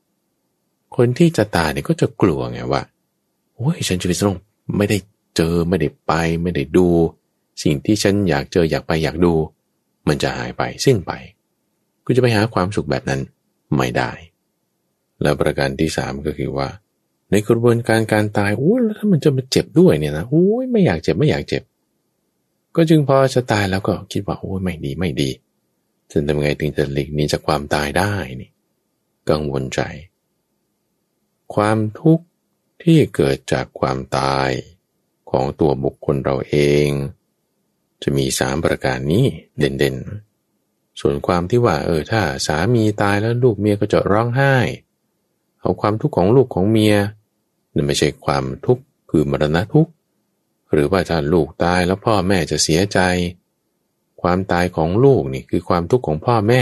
[0.02, 2.82] ำคนที่จะตายเนี่ยก็จะกลัวไงว่า
[3.56, 4.38] โอ้ยฉันจะไปต้อง
[4.78, 4.98] ไม่ได้
[5.36, 6.12] เจอไม่ได้ไป
[6.42, 6.88] ไม่ได้ดู
[7.64, 9.34] สิ่งที่ฉันอยากเจออยากไปอยากดู
[10.08, 11.12] มันจะหายไปสิ้นไป
[12.06, 13.22] กูจะไปหาความสุขแบบนั้น
[13.76, 14.12] ไม่ได้
[15.22, 16.68] แล้วประการที่สามก็คือว่า
[17.32, 21.64] ในกระบวนการการตายโอ้แล้วถ้ามันจะมาเจ็บด้วยเนี่ยนะโอ้ยไม่อยากเจ็บไม่อยากเจ็บ
[22.76, 25.30] ก็จึงพอจะตายแล้วก็คิดว่าโอ้ยไม่ดีไม่ดี
[26.12, 28.50] จะทำไงถึงจะหลีกหนีจากความตายได้นี่
[29.30, 29.80] กังวลใจ
[31.54, 32.26] ความทุกข์
[32.84, 34.50] ที่เกิดจากความตาย
[35.32, 36.56] ของตัวบุคคลเราเอ
[36.86, 36.88] ง
[38.04, 39.26] จะมีสามประการนี้
[39.58, 40.27] เด่นๆ
[41.00, 44.56] ส่วนความที่ว่า เออถ้าสามีตายแล้วลูกเมียก็จะร้องไห้
[45.62, 46.96] เอาความทุกข์ของลูกของเมีย
[47.74, 49.92] นั่นไม่ใช่ความทุกข์คือมรณะทุกข์
[50.74, 53.00] หรือว่าถ้าลูกตายแล้วพ่อแม่จะเสียใจ
[54.22, 56.62] ความตายของลูกนี่คือความทุกข์ของพ่อแม่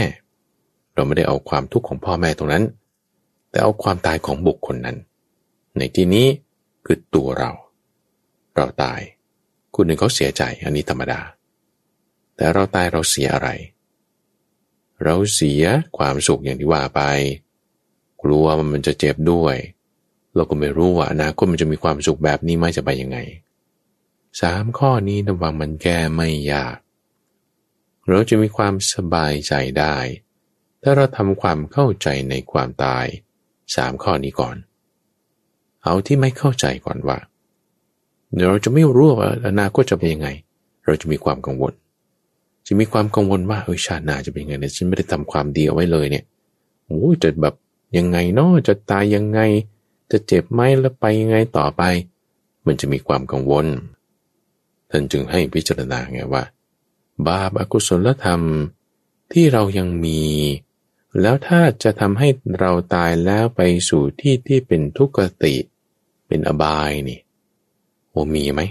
[0.94, 2.64] เราไม่ได้เอาความทุกข์ของพ่อแม่ตรงนั้น
[3.50, 4.96] แต่เอาความตายของบุคคลนั้น
[5.78, 6.26] ในที่นี้
[6.86, 7.52] คือตัวเรา
[8.56, 9.00] เราตาย
[9.74, 11.20] คุณหนึ่งเขาเสียใจอันนี้ธรรมดา
[12.36, 13.48] แต่เราตายเราเสียอะไร
[15.04, 15.62] เราเสีย
[15.96, 17.02] ความสุขอย่างที่ว่าไป
[18.22, 19.56] กลัวมันจะเจ็บด้วย
[20.34, 23.18] เราก็ไม่รู้ว่าอนาคตมันจะมีความสุขแบบนี้ไหมจะไปยังไง
[24.40, 26.76] สามข้อนี้ระวังมันแก้ไม่ยาก
[28.06, 29.96] เราจะมีความสบายใจได้
[30.82, 33.06] ถ้าเราทำความเข้าใจในความตาย
[33.74, 34.56] สามข้อนี้ก่อน
[35.84, 37.18] เอาที่ไม่เข้าใจก่อนว่า
[38.34, 40.28] เดี๋ยวเราจะไม่รู้ว่าอนาคตจะเป็นยังไง
[40.84, 41.72] เราจะมีความกังวล
[42.66, 46.24] จะมีความกังวลว่าเออชาติหน้าจะเป็นยังไงเนี่ยฉันไม่ได้ทำความดีเอาไว้เลยเนี่ย
[46.86, 47.54] โอ้จะแบบ
[47.96, 49.40] ยังไงเนาะจะตายยังไง
[50.10, 51.82] จะเจ็บไหมแล้วไปยังไงต่อไป
[52.66, 53.66] มันจะมีความกังวล
[54.90, 56.44] ท่านจึงให้พิจารณาไงว่า
[57.26, 58.42] บาปอกุศลธรรม
[59.32, 60.22] ที่เรายังมี
[61.20, 62.28] แล้วถ้าจะทำให้
[62.60, 65.54] เราตายแล้วไปสู่ที่ที่เป็นทุกขติ
[66.26, 67.18] เป็นอบายนี่
[68.10, 68.62] โอมีไหม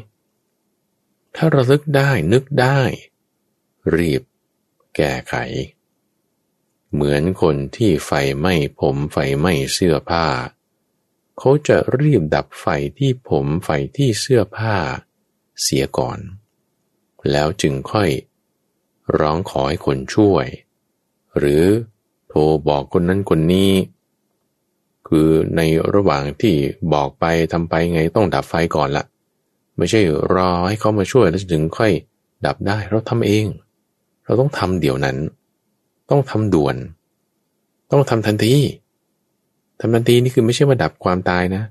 [1.35, 2.79] ถ้าระลึกได้นึกได้
[3.95, 4.21] รีบ
[4.95, 5.35] แก้ไข
[6.93, 10.25] เหมือนคนที่ไฟไหม้ผมไฟไหม้เสื้อผ้า
[11.37, 12.65] เขาจะรีบดับไฟ
[12.97, 14.75] ที่ผมไฟที่เสื้อผ้า
[15.61, 16.19] เสียก่อน
[17.31, 18.09] แล้วจึงค่อย
[19.19, 20.47] ร้องขอให้คนช่วย
[21.37, 21.63] หรือ
[22.27, 23.71] โทรบอกคนนั้นคนนี้
[25.07, 25.61] คือใน
[25.93, 26.55] ระหว่างที่
[26.93, 29.05] บอกไปทำไปไงต้องดับไฟก่อนละ
[29.77, 30.01] ไม่ใช่
[30.33, 31.91] รอให้เขามาช่วยแล้วถึงค่อย
[32.45, 33.45] ดับได้เราทำเอง
[34.25, 35.17] เราต้องทำเดี๋ยวนั้น
[36.09, 36.75] ต้องทำด่วน
[37.91, 38.55] ต้องทำทันที
[39.79, 41.63] ทำทันทีนี่คือไม่ใช่ว่าดับความตายนะ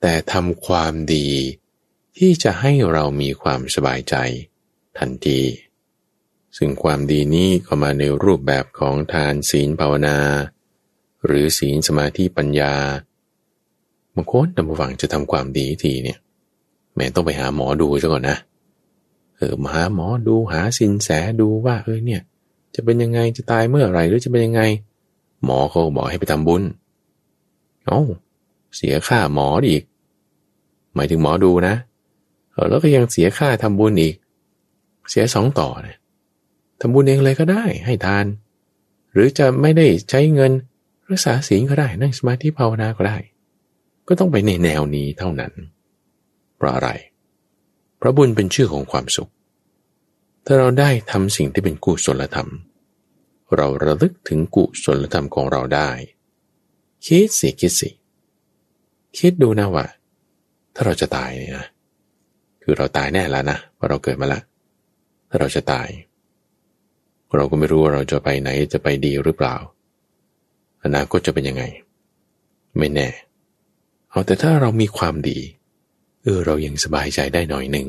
[0.00, 1.28] แต่ทำความดี
[2.16, 4.14] ที่จะให้เรามีความสบายใจ
[4.98, 5.40] ทันที
[6.56, 10.18] ซึ่งความดีนี้ก็มาในรูปแบบของทานศีลภาวนา
[11.24, 12.74] หรือศีลสมาธิปัญญา
[14.14, 16.18] บางคนนำมาฟังจะทำความดีทีเนี่ย
[16.94, 18.36] แม่ต้องไปหาหมอดูซะก่อนนะ
[19.42, 21.08] เออมาหาหมอดูหาสินแส
[21.40, 22.20] ดูว่าเออเนี่ย
[22.74, 24.62] จะเป็นยังไงจะตายเมื่อไหร่หรือจะเป็นยังไง
[25.44, 26.62] หมอเขาบอกให้ไปทำบุญ
[27.86, 28.00] เอ้า
[28.76, 29.82] เสียค่าหมออีก
[30.94, 31.74] หมายถึงหมอดูนะ
[32.52, 34.14] เออแล้วก็ยังเสียค่าทำบุญอีก
[35.10, 35.98] เสียสองต่อเนี่ย
[36.80, 38.26] ทำบุญเองเลยก็ได้ให้ทาน
[39.12, 40.52] หรือจะไม่ได้ใช้เงิน
[41.10, 43.16] รักษาศีลก็ได้นั่งสมาธิภาวนาก็ได้
[44.08, 45.52] ก็ต้องไปในแนวนี้เท่านั้น
[46.56, 49.30] เพราะอะไรเพราะบุญเป็นชื่อของความสุข
[50.44, 52.50] ถ้าเราได้ทำสิ่งที่เป็นกุศลธรรม
[53.56, 55.90] เราระลึกถึงกุศลธรรมของเราได้
[57.06, 57.90] คิดสิคิดสิ
[59.18, 59.86] คิดดูนะว่า
[60.74, 61.66] ถ้าเราจะตายเนี่ยนะ
[62.62, 64.42] คือเราตายแน่แล้วนะเพราะเราเกิดมาล้ว
[65.28, 65.88] ถ้าเราจะตาย
[67.36, 69.56] เราก็ไม่รู้ว่าเราจะไปไหนจะไปดีหรือเปล่า
[70.84, 71.64] อนาคตจะเป็นยังไง
[72.78, 73.08] ไม่แน่
[74.10, 77.88] เอาแต่ถ้าเรามีความดีเเออเรายังสบายใจได้หน่อยหนึ่ง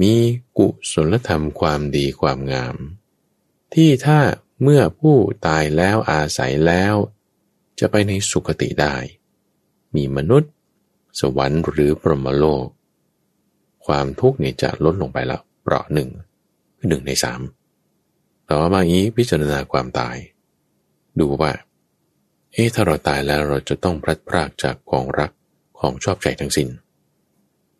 [0.00, 0.14] มี
[0.58, 2.76] กุศลธรรมความดีความงาม
[3.74, 4.20] ที่ถ้า
[4.62, 6.94] เมื่อผู้ตายแล้วอาศัยแล้ว
[7.80, 8.96] จะไปในสุคติได้
[9.96, 10.52] มีมนุษย์
[11.20, 12.66] สวรรค์หรือปรมโลก
[13.86, 16.08] ความทุกข์เนี่ยจะลดลงไปแล้วเปราะหนึ่ง
[16.88, 17.40] หนึ่งในสาม
[18.48, 20.16] ต่อมาอีกพิจารณาความตาย
[21.18, 21.52] ดูว่า
[22.52, 25.32] เอ๊ะถ้าเราตายแล้วเราจะต้องพลัดพรากจากของรัก
[25.78, 26.68] ของชอบใจทั้งสิน้น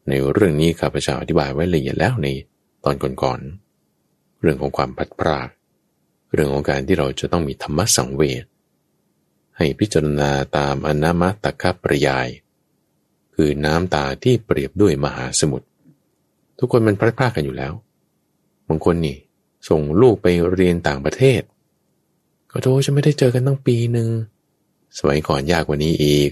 [0.09, 2.27] ในเรื่องนี้ข้าพเจ้าอธิบายไว้ละเอียดแล้วใน
[2.85, 5.49] ตอนก่อนๆ เรื่องของความพัดพราก
[6.33, 8.45] เรื่องของการที่เราจะต้องมีธรรมะสังเวช
[9.57, 12.29] ให้พิจารณาตามอนามัตตคปริยาย
[13.35, 15.67] คือน้ำตาที่เปรียบด้วยมหาสมุทร
[16.59, 17.73] ทุกคนมันพลาดพลาดกันอยู่แล้ว
[18.69, 19.17] บางคนนี่
[19.69, 21.43] ส่งลูกไปเรียนต่างประเทศ
[22.51, 24.09] ก็โทษจะไม่ได้เจอกันตั้งปีหนึ่ง
[24.99, 26.31] สมัยก่อนยากกว่านี้อีก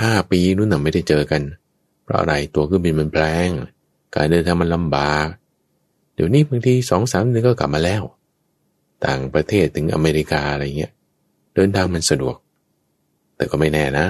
[0.00, 1.42] ห้าปีนู้นน่ะไม่ได้เจอกัน
[2.06, 3.50] เพราะอะไรตัวเครื่องบินมันแพง
[4.14, 5.26] การเดินทางมันลำบาก
[6.14, 8.02] เดี๋ยวนี้บางทีสองสามเดือนก็กลับมาแล้ว
[9.06, 10.92] ต่างประเทศถึงอเมริกาอะไรเงี้ย
[11.54, 12.36] เดินทางมันสะดวก
[13.36, 14.06] แต่ก็ไม่แน่นะ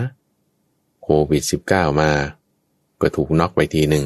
[1.03, 2.11] โควิด -19 มา
[3.01, 4.05] ก็ถูกน็อกไปทีหนึ่ง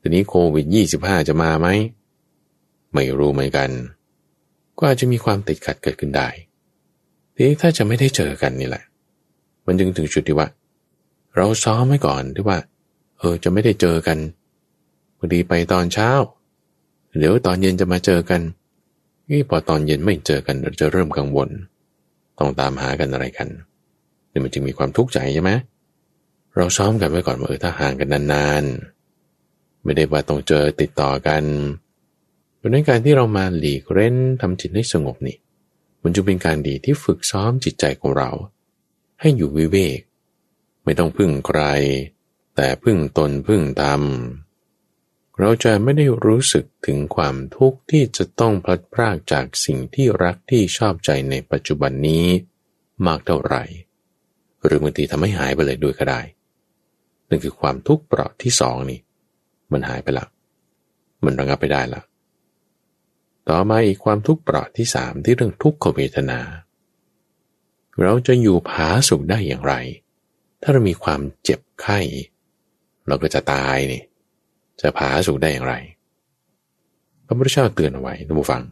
[0.00, 0.66] ทีนี้โควิด
[0.98, 1.68] 25 จะมาไหม
[2.94, 3.70] ไม่รู้เหมือนกัน
[4.78, 6.28] ก็อาจจะมีความติดขัดเกิดขึ้นได้
[7.34, 8.84] ทีนี้ถ้าจะไม่ได้เจอกันนี่แหละ
[9.66, 10.48] มันจึงถึงจุดที่ว่า
[11.36, 12.58] เราซ้อมไว้ก่อนที่ว่า
[13.18, 14.18] เออจะไม่ได้เจอกัน
[15.18, 16.10] พอดีไปตอนเช้า
[17.18, 18.40] เดี๋ยวตอนเย็นจะมาเจอกัน
[19.30, 21.48] นี่พอตอนเย็นไม่เจอกันเราจะเริ่มกังวล
[22.38, 23.48] ต้องตามหากันอะไรกัน
[24.30, 25.50] นี่มันจึงมีความทุกข์ใจใช่ไหม
[26.56, 31.44] เราซ้อมกันไว้ก่อนว่าเออถ้าห่างกันนานๆ ไม่ได้ว่าต้องเจอติดต่อกัน
[32.56, 35.36] เพราะนั้นการที่เรามาหลีกเร้นทำจิตให้สงบนี่
[36.02, 38.30] มันจะเป็นการดีที่ฝึกซ้อมจิตใจของเรา
[39.20, 40.00] ให้อยู่วิเวก
[40.84, 41.60] ไม่ต้องพึ่งใคร
[42.56, 44.02] แต่พึ่งตนพึ่งธรรม
[45.40, 52.26] เราจะไม่ได้รู้สึกถึงความทุกข์ที่จะต้องพลัดพรากจากสิ่งที่รักที่ชอบใจในปัจจุบันนี้
[53.06, 53.64] มากเท่าไหร่
[54.64, 56.20] หรือบางทีทำให้หายไปเลยด้วยก็ได้
[57.28, 59.00] นั่นคือความทุกข์เปราะที่สองนี่
[59.72, 60.26] มันหายไปละ
[61.24, 62.02] มันระงับไปได้ละ
[63.48, 66.40] ต่อมาอีกความทุกข์เปราะที่สามที่เรื่องทุกขเวทนา
[68.02, 69.74] เราจะอยู่ผาสุขได้อย่างไร
[70.60, 71.98] ถ้าเรามีความเจ็บไข้
[73.06, 74.02] เราก็จะตายนี่
[74.80, 75.74] จะผาสุขได้อย่างไร
[77.26, 78.62] พระพุทธเจ้าเตือนเอาไว้ท่านผู้ฟัง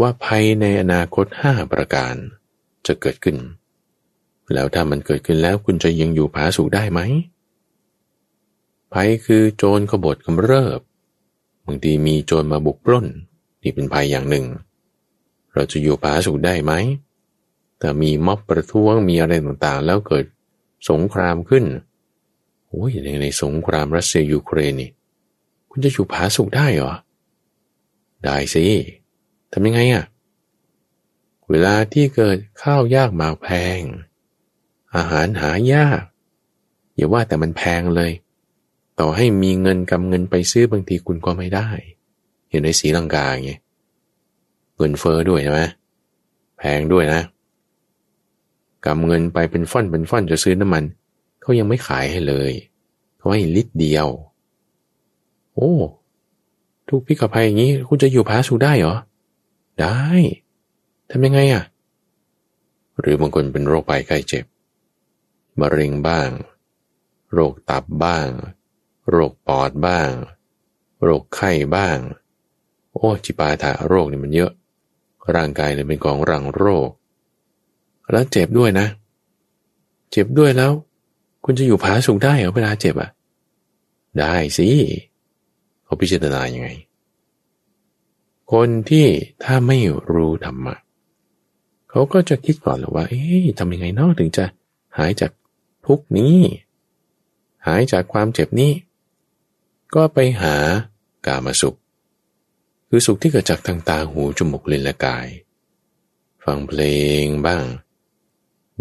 [0.00, 2.14] ว่าภัยในอนาคตห้าประการ
[2.86, 3.36] จะเกิดขึ้น
[4.54, 7.00] แล้วถ้ามันเกิดขึ้นแล้วคุณจะยังอยู่ผาสุขได้ไหม
[8.92, 10.80] ภัยคือโจรขบฏกำเริบ
[11.66, 13.06] บางทีมีโจรมาบุกปล้น
[13.62, 14.46] นี่เป็นภัยอย่างหนึ่ง
[15.54, 16.72] เราจะอยู่ผาสุขได้ไหม
[17.78, 20.24] แต่มีม็อบประท้วงมีอะไรต่างๆ แล้วเกิด
[20.88, 21.64] สงครามขึ้น
[22.68, 22.90] โอ้ย
[23.22, 24.90] ในสงครามรัสเซียยูเครนนี่
[25.70, 26.94] คุณจะอยู่ผาสุกได้เหรอ
[28.24, 28.64] ได้สิ
[29.52, 30.04] ทำยังไงอะ่ะ
[31.50, 33.48] เวลาที่เกิดข้าวยากหมากแพ
[33.78, 33.80] ง
[34.96, 36.02] อาหารหายาก
[36.94, 38.12] อย่าว่าแต่มันแพงเลย
[39.00, 41.68] ต่อให้มีเงินกำเงินไปซื้อบางทีคุณก็ไม่ได้
[42.50, 43.52] เห็นในสีลังกาไง
[44.76, 45.62] เงินเฟอ้อด้วยใช่ไหม
[46.58, 47.22] แพงด้วยนะ
[48.86, 50.84] กำเงินไปเป็นฟ่อนเป็นฟ่อนจะซื้อน้ำมัน
[51.48, 52.52] เขายังไม่ขายให้เลย
[53.18, 54.08] เขาให้ลิตรเดียว
[55.54, 55.72] โอ้
[56.88, 58.96] ทุกพิกภัยอย่างนี้คุณจะอยู่พาสูได้เหรอ
[59.80, 59.98] ได้
[61.10, 61.64] ทำยังไงอะ่ะ
[63.00, 64.44] หรือบางคนเป็นโรคภัยไข้เจ็บ
[65.60, 66.28] มะเร็งบ้าง
[67.32, 68.28] โรคตับบ้าง
[69.10, 70.10] โรคปอดบ้าง
[71.02, 71.98] โรคไข้บ้าง
[72.92, 74.52] โอ้จิปาถะโรคนี่มันเยอะ
[75.34, 76.90] ร่างกายเนี่ยเป็นกองรังโรค
[78.10, 78.86] แล้วเจ็บด้วยนะ
[80.10, 80.72] เจ็บด้วยแล้ว
[81.44, 83.10] คุณจะอยู่ผาสุกได้เหรอเวลาเจ็บอะ
[84.18, 84.68] ได้สิ
[85.84, 86.68] เขาพิจารณาอย่างไง
[88.52, 89.06] คนที่
[89.44, 89.78] ถ้าไม่
[90.12, 90.76] รู้ธรรมะ
[91.90, 94.44] เขาก็จะคิดก่อนเลยว่า เอ๊ะทำยังไงนอกถึงจะ
[94.98, 95.30] หายจาก
[95.86, 96.38] ทุกนี้
[97.66, 98.72] หายจากความเจ็บนี้
[99.94, 100.56] ก็ไปหา
[101.26, 101.78] กามาสุข
[102.88, 105.26] คือสุขที่เกิดจากทางตาหูจมูกลิ้นและกาย
[106.44, 106.82] ฟังเพล
[107.22, 107.62] งบ้าง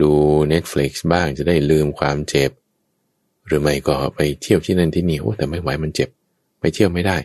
[0.02, 0.12] ดู
[0.52, 2.52] Netflix บ้างจะได้ลืมความเจ็บ
[3.46, 6.10] หรือไม่ก็ไปเที่ยวที่นั่นที่นี่โอ้แต่ไม่ไหวมันเจ็บ
[6.60, 7.18] ไปเที่ยวไม่ได้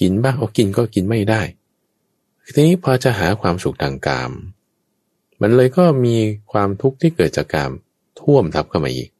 [0.00, 1.42] กินบ้างเอากินก็กินไม่ได้
[2.54, 4.32] ทีนี้พอจะหาความสุขทางกาม
[5.40, 6.16] มันเลยก็มี
[6.52, 7.72] ความทุกข์ที่เกิดจากกาม
[8.20, 9.10] ท่วมทับเข้ามาอีก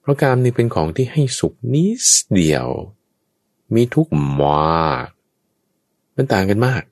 [0.00, 2.02] เพราะกามนี่เป็นของที่ให้สุขนิด
[2.34, 2.68] เดียว
[3.74, 4.12] มีทุกข์
[4.42, 5.06] มาก
[6.16, 6.82] มันต่างกันมาก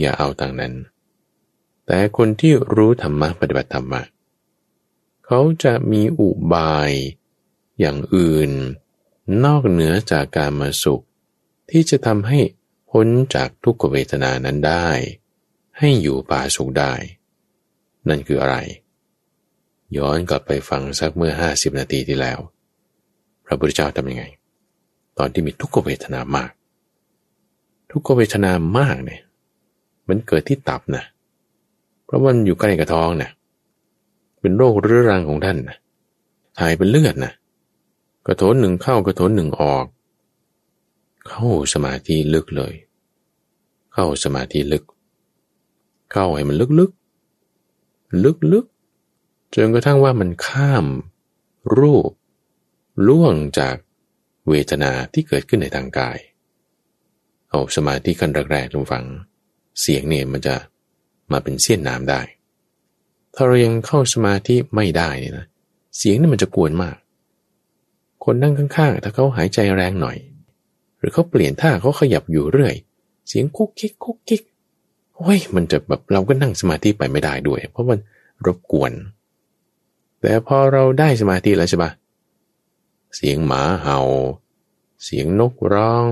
[0.00, 0.72] อย่าเอาต่างนั้น
[1.86, 4.02] แต่คนที่รู้ธรรมะปฏิบัติธรรมะ
[5.26, 6.90] เขาจะมีอุบาย
[7.78, 8.50] อย่างอื่น
[9.44, 11.04] นอกเหนือจากการมาสุข
[11.70, 12.38] ที่จะทำให้
[12.90, 14.88] พ้นจากทุกขเวทนานั้นได้
[15.78, 16.92] ให้อยู่ป่าสุขได้
[18.08, 18.56] นั่นคืออะไร
[19.96, 22.38] ย้อนกลับไปฟังสักเมื่อห้าสิบนาทีที่แล้ว
[23.46, 24.24] พระพุทธเจ้าทำยังไง
[25.18, 26.50] ตอนที่มีทุกขเวทนามาก
[27.90, 29.22] ทุกขเวทนามากเนี่ย
[30.08, 31.04] มันเกิดที่ตับนะ
[32.06, 33.30] เพราะมันอยู่ใกล้กับท้องนะ
[34.40, 35.76] เป็นโรคเรื้อรังของท่านนะ
[36.58, 37.32] ถ่ายเป็นเลือดนะ
[38.26, 39.86] กระโถนหนึ่งเข้ากระโถนหนึ่งออก
[41.28, 42.74] เข้าสมาธิลึกเลย
[43.92, 44.84] เข้าสมาธิลึก
[46.12, 50.86] เข้าให้มันลึกๆ ลึกๆ จนกระทั่งว่ามันข้าม
[51.78, 52.10] รูป
[53.08, 53.76] ล่วงจาก
[54.48, 56.18] เวทนาที่เกิดขึ้นในทางกาย
[57.50, 59.04] เอาสมาธิขั้นแรกๆลงฟัง
[59.80, 60.54] เสียงเนี่ยมันจะ
[61.32, 62.20] มาเป็นเสี้ยนน้ำได้
[63.34, 65.46] ถ้าเรายังเข้าสมาธิไม่ได้เนี่ยนะ
[65.96, 66.96] เสียงนี่มันจะกวนมาก
[68.24, 70.16] คนนั่งข้างๆ ถ้าเขาหายใจแรงหน่อย
[70.98, 72.74] หรือเขาเปลี่ยนท่าเขาขยับอยู่เรื่อย
[73.28, 74.42] เสียงคุกคิกคุกคิก
[75.16, 77.98] โอ้ยมันจะแบบเราก็นั่งสมาธิไปไม่ได้ด้วย เพราะมัน
[78.46, 78.92] รบกวน
[80.20, 81.90] แต่พอเราได้สมาธิแล้วใช่ปะ
[83.16, 83.98] เสียงหมาเห่า
[85.04, 86.04] เสียงนกร้อง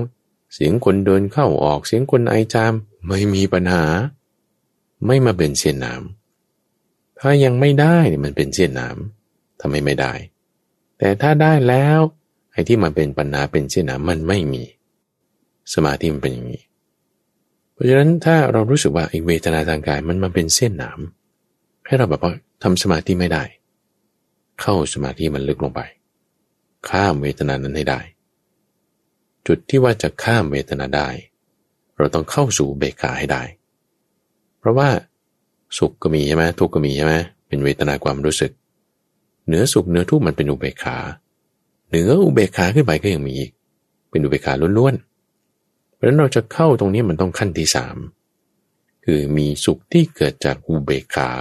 [0.53, 2.73] เสียงคนเดินเข้าออก เสียงคนไอจาม
[3.07, 3.83] ไม่มีปัญหา
[5.05, 10.13] ไม่มาเป็นเสียนน้ำถ้ายังไม่ได้เนี่ยมันเป็นเสียนน้ำทำไมไม่ได้
[10.97, 11.99] แต่ถ้าได้แล้ว
[12.51, 14.63] ไอ้ที่มันเป็นปัญหาเป็นเสียนน้ำมันไม่มี
[15.73, 16.63] สมาธิมันเป็นอย่างนี้
[17.73, 20.99] เพราะฉะนั้นถ้าเรารู้สึกว่าไอ้เวทนาทางกายมันมาเป็นเส้นหนาม
[21.85, 22.33] ให้เราแบบว่า
[22.63, 23.43] ทำสมาธิไม่ได้
[24.61, 25.81] เข้าสมาธิมันลึกลงไป
[26.89, 28.01] ข้ามเวทนานั้นให้ได้
[29.47, 31.09] จุดที่ว่าจะข้ามเวทนาได้
[31.97, 33.43] เราต้องเข้าสู่เบกขาให้ได้
[34.65, 34.89] ราะว่า
[35.77, 37.13] สุขก็มีใช่ไหมทุกข์ก็มีใช่ไหม
[37.47, 38.51] เป็นเวทนาความรู้สึก
[39.45, 40.97] เหนือสุขเหนือทุกข์มันเป็นอุเบกขา
[41.89, 43.51] เหนืออุเบกขาขึ้นไปก็ยังมีอีก
[44.09, 47.97] เป็นอุเบกขาล้วนๆเพราะฉะนั้นเราจะเข้าตรงนี้มันต้องขั้นที่สาม
[49.05, 51.31] คือมีสุขที่เกิดจากอุเบกขา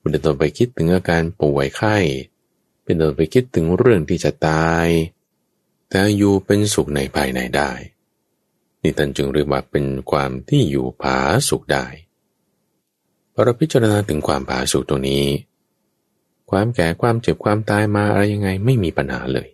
[0.00, 1.96] มันต้อไปคิดถึงอาการป่วยไข้
[2.84, 4.86] เป็นต้นไปคิดถึงเรื่องที่จะตาย
[5.88, 7.72] แต่อยู่เป็นสุขในภายในได้
[8.82, 11.18] นี่ท่านจึงเรียกว่าเป็นความที่อยู่ผา
[11.48, 11.86] สุขได้
[13.32, 15.24] พอเราพิจารณาถึงความผาสุขตรงนี้
[16.50, 19.48] ความแก่ความเจ็บความตายมาอะไรยังไงไม่มีปัญหาเลย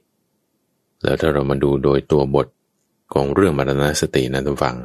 [1.03, 2.47] แล้วถ้าเรามาดูโดยตัวบท
[3.15, 4.77] ของเรื่องมรณสตินั้นทุกฝัง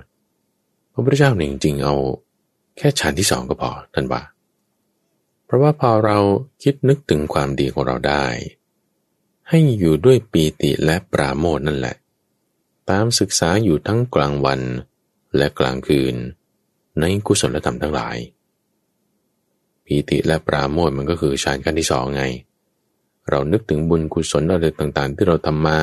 [0.92, 1.96] พระพุทธเจ้าจริงๆเอา
[2.78, 4.22] แค่ชั้นที่สองก็พอท่านว่า
[5.54, 6.18] ราะว่าพอเรา
[6.64, 8.26] คิดนึกถึงความดีของเราได้
[9.50, 11.96] ให้อยู่ด้วยปีติและปราโมทนั่นแหละ
[12.90, 14.62] ตามศึกษาอยู่ทั้งกลางวัน
[15.38, 16.16] และกลางคืน
[17.00, 18.18] ในกุศลธรรมทั้งหลาย
[19.86, 22.24] ปีติและปราโมทมันก็คือฌานขั้นที่สองไง
[23.30, 25.80] เรานึกถึงบุญกุศลอะไรต่างๆ ที่เราทำมา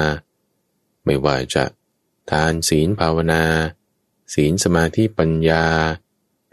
[1.04, 1.64] ไม่ว่าจะ
[2.30, 3.42] ทานศีลภาวนา
[4.34, 5.64] ศีลสมาธิปัญญา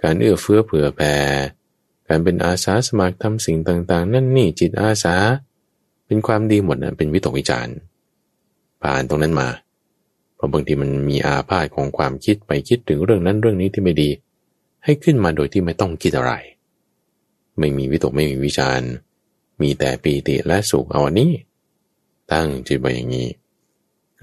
[0.01, 1.15] การเอื้อเฟื้อเผื่อแผ่
[2.07, 5.15] การเป็นอาสาสมัครทำสิ่งต่างๆ นั่นนี่จิตอาสา
[6.05, 7.75] เป็นความดีหมดนะเป็นวิตกวิจารณ์
[8.81, 9.49] ผ่านตรงนั้นมา
[10.35, 14.09] เพราะบางทีมันมีอาพาธของความคิดไปคิดถึงเรื่องนั้นเรื่องนี้ที่ไม่ดี
[14.83, 16.33] ให้ขึ้นมาโดยที่ไม่ต้องคิดอะไร
[17.59, 18.81] ไม่มีวิตกไม่มีวิจาร
[19.61, 21.31] มีแต่ปีติและสุขเอาอันนี้
[22.31, 23.29] ตั้งจิตไว้อย่างนี้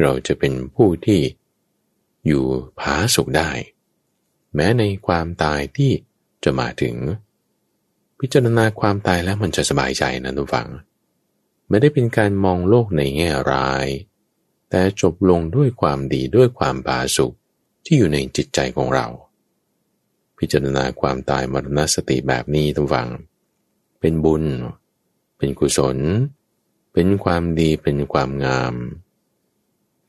[0.00, 1.20] เราจะเป็นผู้ที่
[2.26, 2.44] อยู่
[2.78, 3.50] ผาสุขได้
[4.54, 5.92] แม้ในความตายที่
[6.44, 6.94] จะมาถึง
[8.18, 10.68] พิจารณาความตายแล้วมันจะสบายใจนะทุกฝัง
[11.68, 13.86] ไม่ได้เป็นการมองโลกในแง่ร้าย
[14.70, 17.34] แต่จบลงด้วยความดีด้วยความบาสุข
[17.84, 19.06] ที่อยู่ในจิตใจของเรา
[20.38, 23.08] พิจารณาความตายมรณสติแบบนี้ทุกฝัง
[24.00, 24.44] เป็นบุญ
[25.36, 25.98] เป็นกุศล
[26.92, 28.74] เป็นความดีเป็นความงาม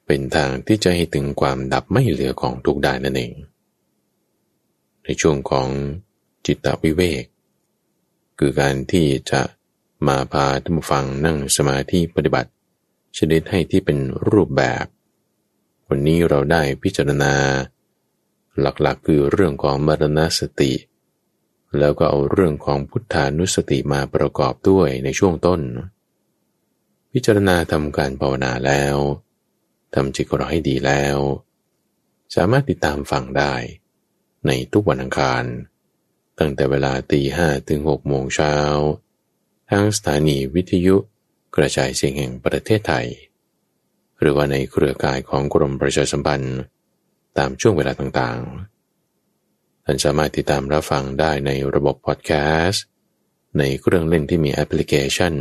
[0.06, 3.34] เป็นทางที่จะให้ถึงความดับไม่เหลือของทุกได้นั่นเอง
[5.04, 5.68] ในช่วงของ
[6.46, 7.24] จิตตวิเวก
[8.40, 9.42] คือการที่จะ
[10.08, 12.52] มาพาท่านฟังนั่งสมาธิปฏิบัติ
[13.18, 13.98] ชนิดให้ที่เป็น
[14.30, 14.86] รูปแบบ
[15.90, 17.34] วันนี้เราได้พิจารณา
[18.60, 20.74] หลักๆ คือเรื่องของมรณสติ
[21.80, 25.62] แล้วก็เอาเรื่องของพุทธานุสติมาประกอบด้วยในช่วงต้น
[27.12, 28.96] พิจารณาทำการภาวนาแล้ว
[29.94, 31.18] ทำจิตของเราให้ดีแล้ว
[32.36, 33.54] สามารถติดตามฟังได้
[34.48, 35.44] ในทุกวันอังคาร
[36.40, 38.56] ตั้งแต่เวลาตีห้ถึงหกโมงเช้า
[39.70, 40.96] ทางสถานีวิทยุ
[41.56, 43.08] กระจายเสียงแห่งประเทศไทย
[44.20, 46.60] หรือว่าในเครือข่ายของกรมประชาสัมพันธ์
[47.38, 52.32] ตามช่วงเวลาต่างๆ ท่านสามารถติดตามรับฟังได้ในระบบพอดแค
[52.66, 52.84] สต์
[53.58, 55.34] ในเครื่องเล่นที่มีแอปพลิเคชัน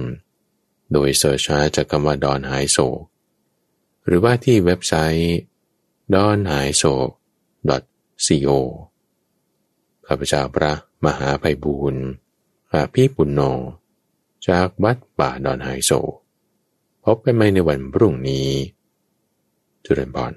[0.92, 3.00] โดยเสิร์ชหาจากคำว่าดอนหายโศก
[4.06, 5.36] หรือว่าที่เว็บไซต์
[6.14, 6.94] d o n h a i s o
[8.26, 8.50] co
[10.06, 10.72] ข้าพเจ้าพระ
[11.04, 12.04] มหาภัยบูรณ์
[12.72, 13.40] อาภีปุณโญ
[14.48, 15.90] จากวัดป่าดอนไฮโซ
[17.04, 18.48] พบกันใหม่ในวันพรุ่งนี้
[19.84, 20.32] จุเรนบอน